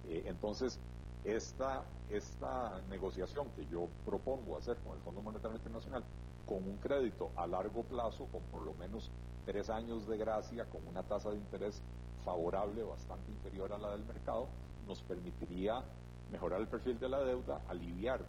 [0.09, 0.79] Eh, entonces,
[1.25, 6.05] esta, esta negociación que yo propongo hacer con el Fondo Monetario Internacional
[6.47, 9.11] con un crédito a largo plazo, con por lo menos
[9.45, 11.83] tres años de gracia, con una tasa de interés
[12.25, 14.49] favorable, bastante inferior a la del mercado,
[14.87, 15.83] nos permitiría
[16.31, 18.21] mejorar el perfil de la deuda, aliviar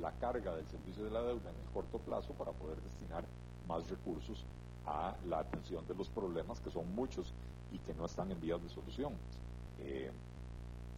[0.00, 3.24] la carga del servicio de la deuda en el corto plazo para poder destinar
[3.68, 4.44] más recursos
[4.86, 7.32] a la atención de los problemas que son muchos
[7.72, 9.12] y que no están en vías de solución.
[9.80, 10.10] Eh,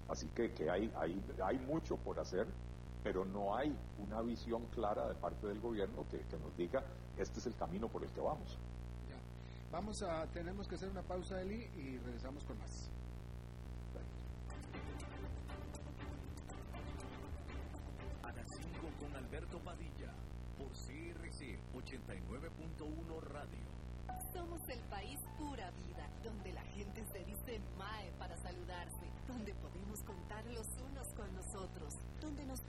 [0.09, 2.47] así que, que hay, hay, hay mucho por hacer,
[3.03, 6.82] pero no hay una visión clara de parte del gobierno que, que nos diga
[7.18, 8.57] este es el camino por el que vamos.
[9.09, 9.18] Ya.
[9.72, 12.88] Vamos a, tenemos que hacer una pausa, Eli, y regresamos con más.
[18.22, 18.68] A las 5
[19.01, 20.12] con Alberto Padilla,
[20.57, 23.78] por CRC 89.1 Radio.
[24.32, 30.03] Somos el país pura vida, donde la gente se dice MAE para saludarse, donde podemos
[30.05, 32.61] contar los unos con los otros, donde nos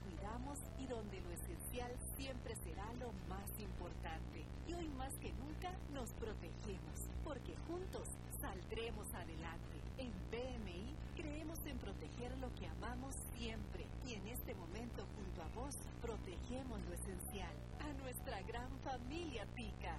[7.30, 8.08] porque juntos
[8.40, 9.78] saldremos adelante.
[9.98, 15.48] En PMI creemos en proteger lo que amamos siempre y en este momento junto a
[15.54, 19.96] vos protegemos lo esencial, a nuestra gran familia Tica.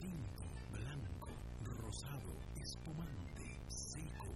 [0.00, 1.30] Tinto, blanco,
[1.82, 4.30] rosado, espumante, seco,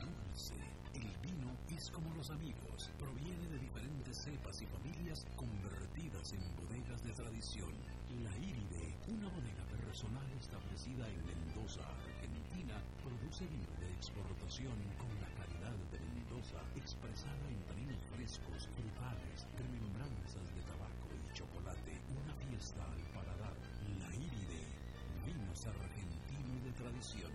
[0.00, 0.54] dulce.
[0.94, 2.90] El vino es como los amigos.
[2.98, 7.74] Proviene de diferentes cepas y familias convertidas en bodegas de tradición.
[8.24, 9.65] La Iride, una bodega
[9.96, 17.48] personal establecida en Mendoza, Argentina, produce vino de exportación con la calidad de Mendoza expresada
[17.48, 21.96] en taninos frescos, frutales, remembranzas de tabaco y chocolate.
[22.12, 23.56] Una fiesta al paladar.
[23.96, 24.68] La Iride,
[25.24, 27.32] vinos argentinos de tradición.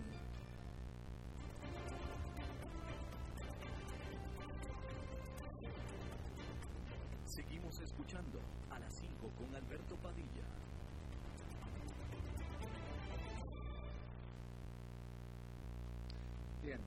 [7.26, 8.38] Seguimos escuchando
[8.70, 10.51] a las 5 con Alberto Padilla.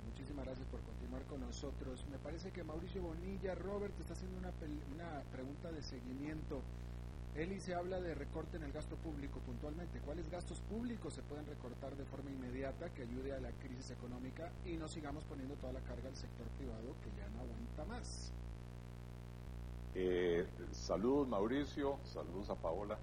[0.06, 2.04] Muchísimas gracias por continuar con nosotros.
[2.10, 4.52] Me parece que Mauricio Bonilla, Robert, está haciendo una,
[4.94, 6.62] una pregunta de seguimiento.
[7.34, 9.98] Eli se habla de recorte en el gasto público puntualmente.
[10.00, 14.50] ¿Cuáles gastos públicos se pueden recortar de forma inmediata que ayude a la crisis económica
[14.64, 18.32] y no sigamos poniendo toda la carga al sector privado que ya no aguanta más?
[19.96, 22.98] Eh, saludos Mauricio, saludos a Paola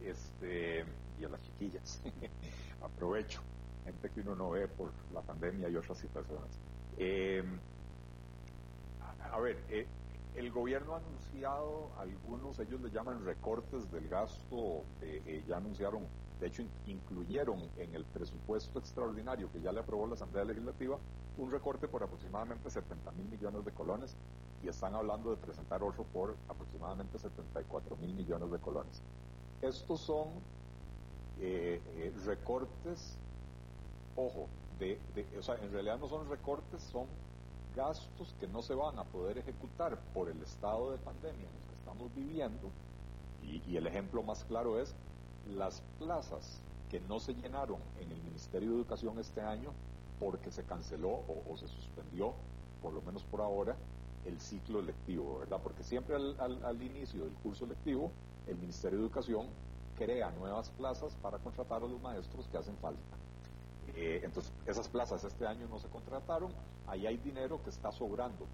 [0.00, 0.84] este,
[1.20, 2.02] y a las chiquillas.
[2.82, 3.40] Aprovecho,
[3.86, 6.58] gente que uno no ve por la pandemia y otras situaciones.
[6.98, 7.42] Eh,
[9.32, 9.86] a, ver, eh,
[10.34, 16.04] el gobierno anunció anunciado algunos, ellos le llaman recortes del gasto, eh, ya anunciaron,
[16.40, 20.98] de hecho incluyeron en el presupuesto extraordinario que ya le aprobó la Asamblea Legislativa
[21.38, 24.16] un recorte por aproximadamente 70 mil millones de colones
[24.62, 29.02] y están hablando de presentar otro por aproximadamente 74 mil millones de colones.
[29.60, 30.28] Estos son
[31.40, 33.18] eh, eh, recortes,
[34.16, 34.48] ojo,
[34.78, 34.98] de,
[35.38, 37.06] o sea, en realidad no son recortes, son
[37.74, 41.68] gastos que no se van a poder ejecutar por el estado de pandemia en el
[41.68, 42.70] que estamos viviendo.
[43.42, 44.94] Y, el ejemplo más claro es
[45.54, 46.60] las plazas
[46.90, 49.70] que no se llenaron en el Ministerio de Educación este año
[50.18, 52.32] porque se canceló o, se suspendió,
[52.82, 53.76] por lo menos por ahora,
[54.24, 55.60] el ciclo lectivo, ¿verdad?
[55.62, 58.10] Porque siempre al, inicio del curso lectivo,
[58.46, 59.46] el Ministerio de Educación
[59.96, 63.16] crea nuevas plazas para contratar a los maestros que hacen falta.
[63.96, 66.52] Eh, entonces, esas plazas este año no se contrataron,
[66.86, 68.46] ahí hay dinero que está sobrando.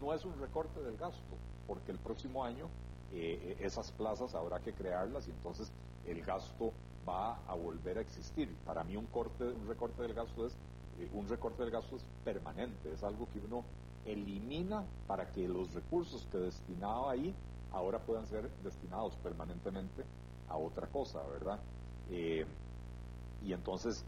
[0.00, 1.36] No es un recorte del gasto,
[1.68, 2.66] porque el próximo año
[3.12, 5.70] eh, esas plazas habrá que crearlas y entonces
[6.04, 6.72] el gasto
[7.08, 8.52] va a volver a existir.
[8.66, 10.52] Para mí un, corte, un recorte del gasto es
[10.98, 13.62] eh, un recorte del gasto es permanente, es algo que uno
[14.04, 17.32] elimina para que los recursos que destinaba ahí
[17.70, 20.04] ahora puedan ser destinados permanentemente
[20.48, 21.60] a otra cosa, ¿verdad?
[22.10, 24.02] y entonces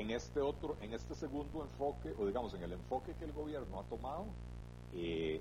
[0.00, 3.80] en este otro, en este segundo enfoque, o digamos en el enfoque que el gobierno
[3.80, 4.26] ha tomado,
[4.92, 5.40] eh,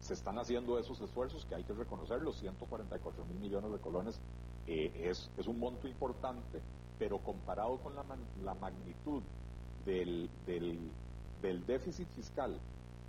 [0.00, 4.20] se están haciendo esos esfuerzos que hay que reconocer, los 144 mil millones de colones
[4.66, 6.60] eh, es, un monto importante,
[6.98, 9.22] pero comparado con la, magnitud
[9.84, 10.30] del,
[11.66, 12.58] déficit fiscal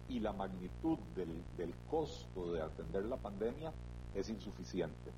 [0.09, 3.71] y la magnitud del costo de atender la pandemia,
[4.15, 5.11] es insuficiente.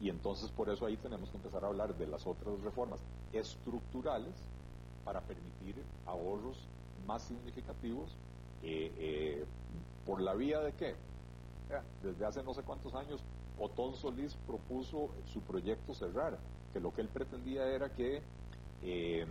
[0.00, 3.00] Y entonces por eso ahí tenemos que empezar a hablar de las otras reformas
[3.32, 4.34] estructurales
[5.04, 6.56] para permitir ahorros
[7.06, 8.10] más significativos
[8.62, 9.44] eh, eh,
[10.06, 10.94] por la vía de qué?
[12.02, 13.20] Desde hace no sé cuántos años,
[13.58, 16.38] Otón Solís propuso su proyecto cerrar,
[16.72, 18.22] que lo que él pretendía era que,
[18.82, 19.26] eh,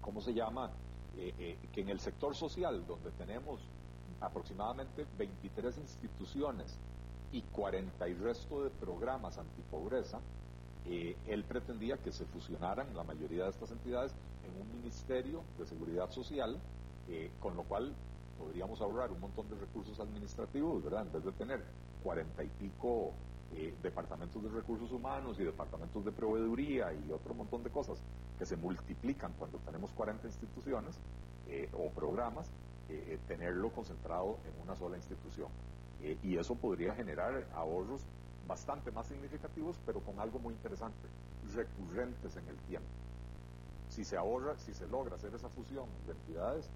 [0.00, 0.70] ¿cómo se llama?
[1.14, 3.60] que en el sector social, donde tenemos
[4.22, 6.78] aproximadamente 23 instituciones
[7.32, 10.20] y 40 y resto de programas antipobreza,
[10.86, 14.14] él pretendía que se fusionaran la mayoría de estas entidades
[14.44, 16.58] en un ministerio de seguridad social,
[17.08, 17.94] eh, con lo cual
[18.38, 21.06] podríamos ahorrar un montón de recursos administrativos, ¿verdad?
[21.06, 21.64] En vez de tener
[22.02, 23.12] cuarenta y pico
[23.54, 28.02] eh, departamentos de recursos humanos y departamentos de proveeduría y otro montón de cosas
[28.38, 30.98] que se multiplican cuando tenemos 40 instituciones
[31.48, 32.50] eh, o programas,
[33.26, 35.48] tenerlo concentrado en una sola institución.
[36.22, 38.02] y eso podría generar ahorros
[38.46, 41.08] bastante más significativos, pero con algo muy interesante,
[41.54, 42.90] recurrentes en el tiempo
[43.92, 46.70] si se ahorra, si se logra hacer esa fusión de entidades,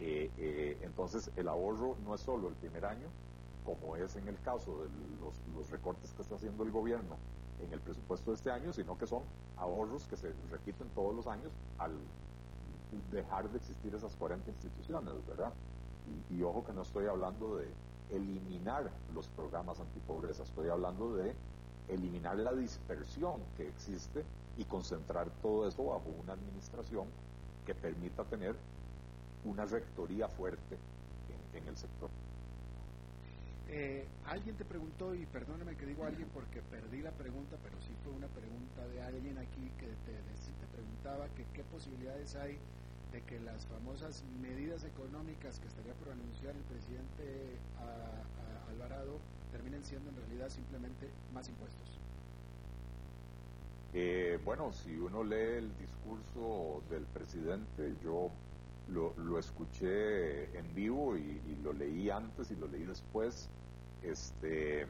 [0.00, 3.08] eh, eh, entonces el ahorro no es solo el primer año,
[3.64, 4.88] como es en el caso de
[5.20, 7.16] los, recortes que está haciendo el gobierno
[7.62, 9.22] en el presupuesto de este año, sino que son
[9.58, 11.92] ahorros que se repiten todos los años al
[13.10, 15.52] dejar de existir esas 40 instituciones, ¿verdad?
[16.30, 17.68] Y, y ojo que no estoy hablando de
[18.10, 21.34] eliminar los programas antipobreza, estoy hablando de
[21.88, 24.24] eliminar la dispersión que existe
[24.56, 27.08] y concentrar todo eso bajo una administración
[27.66, 28.54] que permita tener
[29.44, 30.78] una rectoría fuerte
[31.54, 32.10] en, el sector.
[33.68, 37.94] Eh, alguien te preguntó, y perdóname que digo alguien porque perdí la pregunta, pero sí
[38.04, 42.58] fue una pregunta de alguien aquí que te, te preguntaba que qué posibilidades hay
[43.12, 47.58] de que las famosas medidas económicas que estaría por anunciar el presidente
[48.70, 49.18] Alvarado
[49.52, 52.01] terminen siendo en realidad simplemente más impuestos.
[53.94, 58.30] Eh, bueno, si uno lee el discurso del presidente, yo
[58.88, 63.48] lo, escuché en vivo y, lo leí antes y lo leí después,
[64.02, 64.86] este,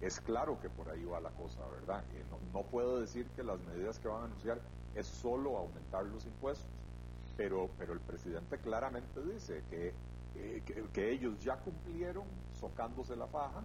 [0.00, 2.04] es claro que por ahí va la cosa, ¿verdad?
[2.52, 4.60] No, puedo decir que las medidas que van a anunciar
[4.94, 6.68] es solo aumentar los impuestos,
[7.36, 9.94] pero, pero el presidente claramente dice que,
[10.36, 12.24] eh, que ellos ya cumplieron
[12.60, 13.62] socándose la faja,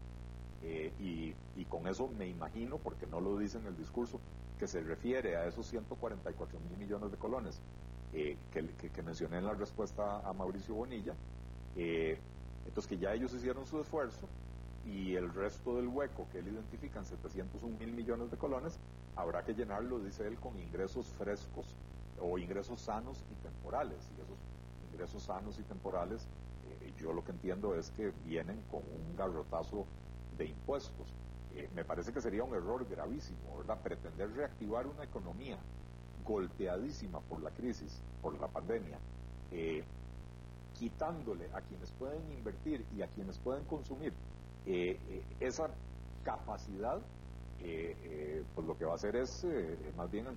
[0.63, 4.19] eh, y, con eso me imagino, porque no lo dice en el discurso,
[4.57, 7.61] que se refiere a esos 144 mil millones de colones
[8.13, 11.13] eh, que, mencioné en la respuesta a Mauricio Bonilla.
[11.75, 12.17] Eh,
[12.65, 14.27] entonces que ya ellos hicieron su esfuerzo
[14.85, 18.79] y el resto del hueco que él identifica en 701 mil millones de colones
[19.15, 21.75] habrá que llenarlo, dice él, con ingresos frescos
[22.19, 24.09] o ingresos sanos y temporales.
[24.17, 24.37] Y esos
[24.91, 26.25] ingresos sanos y temporales,
[26.97, 29.85] yo lo que entiendo es que vienen con un garrotazo
[30.37, 31.13] de impuestos.
[31.55, 33.81] Eh, me parece que sería un error gravísimo, ¿verdad?
[33.81, 35.57] Pretender reactivar una economía
[36.23, 38.99] golpeadísima por la crisis, por la pandemia,
[39.51, 39.83] eh,
[40.73, 44.13] quitándole a quienes pueden invertir y a quienes pueden consumir
[44.65, 44.99] eh,
[45.39, 45.69] esa
[46.23, 47.01] capacidad,
[47.57, 49.43] pues lo que va a hacer es
[49.95, 50.27] más bien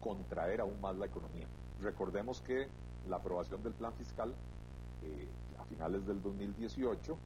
[0.00, 1.46] contraer aún más la economía.
[1.82, 2.68] Recordemos que
[3.08, 4.32] la aprobación del plan fiscal
[5.58, 7.18] a finales del 2018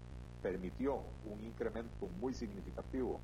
[0.45, 1.01] permitió
[1.33, 3.19] un incremento muy significativo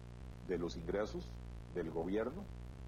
[0.49, 1.29] de los ingresos
[1.75, 2.43] del gobierno.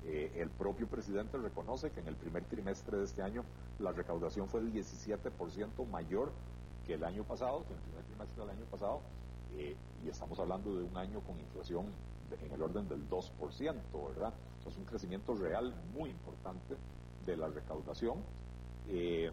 [0.06, 3.44] Eh, el propio presidente reconoce que en el primer trimestre de este año
[3.78, 6.32] la recaudación fue del 17% mayor
[6.86, 9.00] que el año pasado, que en el primer trimestre del año pasado,
[9.58, 11.84] eh, y estamos hablando de un año con inflación
[12.42, 14.32] en el orden del 2%, ¿verdad?
[14.66, 16.74] es un crecimiento real muy importante
[17.26, 18.16] de la recaudación,
[18.88, 19.30] eh,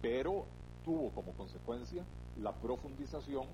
[0.00, 0.44] pero
[0.84, 2.04] tuvo como consecuencia
[2.38, 3.46] la profundización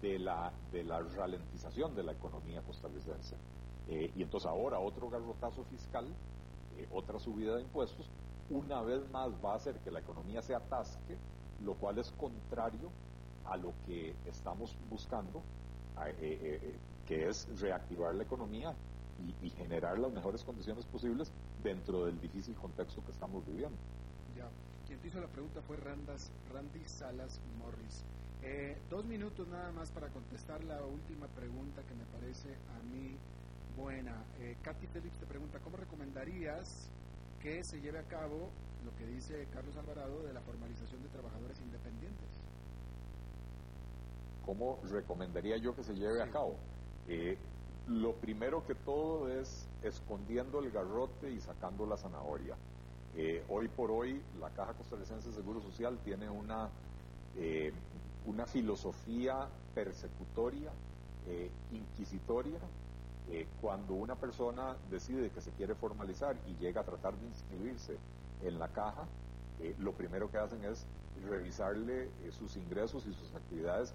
[0.00, 3.36] de la, de la ralentización de la economía costarricense.
[3.88, 6.06] Eh, y entonces ahora otro garrotazo fiscal,
[6.76, 8.08] eh, otra subida de impuestos,
[8.50, 11.16] una vez más va a hacer que la economía se atasque,
[11.62, 12.90] lo cual es contrario
[13.46, 15.42] a lo que estamos buscando,
[16.20, 18.74] eh, que es reactivar la economía
[19.40, 21.30] y, y, generar las mejores condiciones posibles
[21.62, 23.78] dentro del difícil contexto que estamos viviendo.
[24.86, 28.04] Quien te hizo la pregunta fue Randas, Randy Salas Morris.
[28.42, 33.16] Eh, dos minutos nada más para contestar la última pregunta que me parece a mí
[33.76, 34.22] buena.
[34.40, 36.90] Eh, Katy Félix te pregunta, ¿cómo recomendarías
[37.40, 38.50] que se lleve a cabo
[38.84, 42.28] lo que dice Carlos Alvarado de la formalización de trabajadores independientes?
[44.44, 46.56] ¿Cómo recomendaría yo que se lleve a cabo?
[47.08, 47.38] Eh,
[47.86, 52.56] lo primero que todo es escondiendo el garrote y sacando la zanahoria.
[53.16, 56.70] Eh, hoy por hoy la Caja Costarricense de Seguro Social tiene una
[58.26, 60.70] una filosofía persecutoria,
[61.26, 62.58] eh, inquisitoria,
[63.30, 67.96] eh, cuando una persona decide que se quiere formalizar y llega a tratar de inscribirse
[68.42, 69.06] en la caja,
[69.60, 70.86] eh, lo primero que hacen es
[71.28, 73.94] revisarle sus ingresos y sus actividades,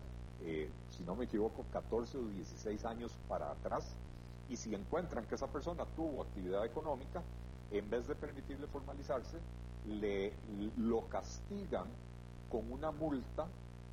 [0.89, 3.93] si no me equivoco, 14 o 16 años para atrás,
[4.47, 7.21] y si encuentran que esa persona tuvo actividad económica,
[7.71, 9.37] en vez de permitirle formalizarse,
[9.87, 10.33] le,
[10.77, 11.87] lo castigan
[12.49, 13.47] con una multa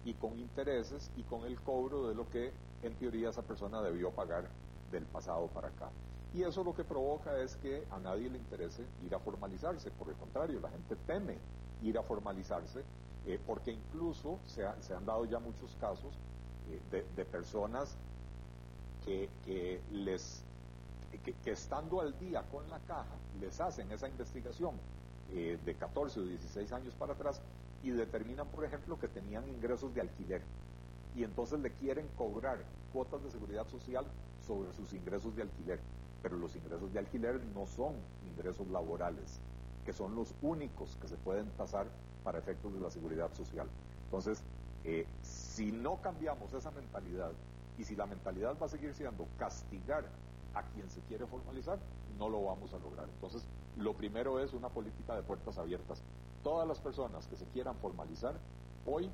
[0.05, 2.53] y con intereses y con el cobro de lo que
[2.83, 4.49] en teoría esa persona debió pagar
[4.91, 5.91] del pasado para acá.
[6.35, 10.09] Y eso lo que provoca es que a nadie le interese ir a formalizarse, por
[10.09, 11.39] el contrario, la gente teme
[11.83, 12.83] ir a formalizarse
[13.27, 16.15] eh, porque incluso se, han dado ya muchos casos
[16.93, 17.97] eh, de, personas
[19.05, 20.43] que, les
[21.19, 24.75] que, estando al día con la caja les hacen esa investigación
[25.33, 27.41] eh, de 14 o 16 años para atrás
[27.83, 30.43] y determinan, por ejemplo, que tenían ingresos de alquiler
[31.17, 32.59] y entonces le quieren cobrar
[32.93, 34.05] cuotas de seguridad social
[34.47, 35.81] sobre sus ingresos de alquiler.
[36.23, 37.95] Pero los ingresos de alquiler no son
[38.27, 39.41] ingresos laborales,
[39.85, 41.87] que son los únicos que se pueden tasar
[42.23, 43.67] para efectos de la seguridad social.
[44.05, 44.43] Entonces,
[44.85, 47.33] eh, si no cambiamos esa mentalidad
[47.79, 50.05] y si la mentalidad va a seguir siendo castigar
[50.57, 51.79] a quien se quiere formalizar,
[52.19, 53.09] no lo vamos a lograr.
[53.09, 53.47] Entonces,
[53.77, 56.03] lo primero es una política de puertas abiertas
[56.47, 58.39] todas las personas que se quieran formalizar
[58.87, 59.11] hoy,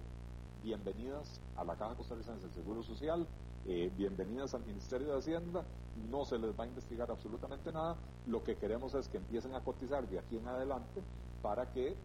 [0.63, 3.27] bienvenidas a la Caja Costarricense del Seguro Social,
[3.67, 5.65] eh, bienvenidas al Ministerio de Hacienda,
[6.11, 9.61] no se les va a investigar absolutamente nada, lo que queremos es que empiecen a
[9.61, 11.01] cotizar de aquí en adelante
[11.41, 11.97] para que eh,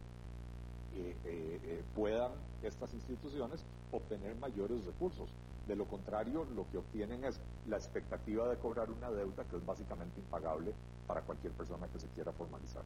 [1.25, 2.31] eh, puedan
[2.63, 5.29] estas instituciones obtener mayores recursos.
[5.67, 9.65] De lo contrario, lo que obtienen es la expectativa de cobrar una deuda que es
[9.65, 10.73] básicamente impagable
[11.05, 12.83] para cualquier persona que se quiera formalizar.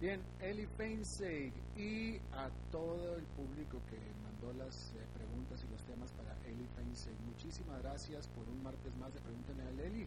[0.00, 5.82] Bien, Eli Feinstein y a todo el público que mandó las eh, preguntas y los
[5.84, 7.16] temas para Eli Feinstein.
[7.26, 10.06] Muchísimas gracias por un martes más de Pregúntenle a Eli.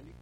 [0.00, 0.14] Eli.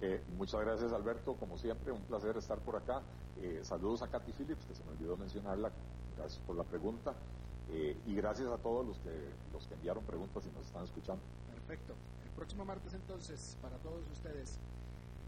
[0.00, 3.02] Eh, muchas gracias Alberto, como siempre, un placer estar por acá.
[3.40, 5.70] Eh, saludos a Katy Phillips, que se me olvidó mencionarla,
[6.16, 7.14] gracias por la pregunta.
[8.06, 9.10] Y gracias a todos los que,
[9.52, 11.22] los que enviaron preguntas y nos están escuchando.
[11.52, 11.94] Perfecto.
[12.24, 14.58] El próximo martes entonces, para todos ustedes,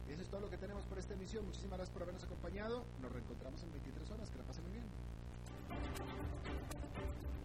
[0.09, 1.47] eso es todo lo que tenemos por esta emisión.
[1.47, 2.85] Muchísimas gracias por habernos acompañado.
[3.01, 4.31] Nos reencontramos en 23 horas.
[4.31, 4.85] Que la pasen muy bien.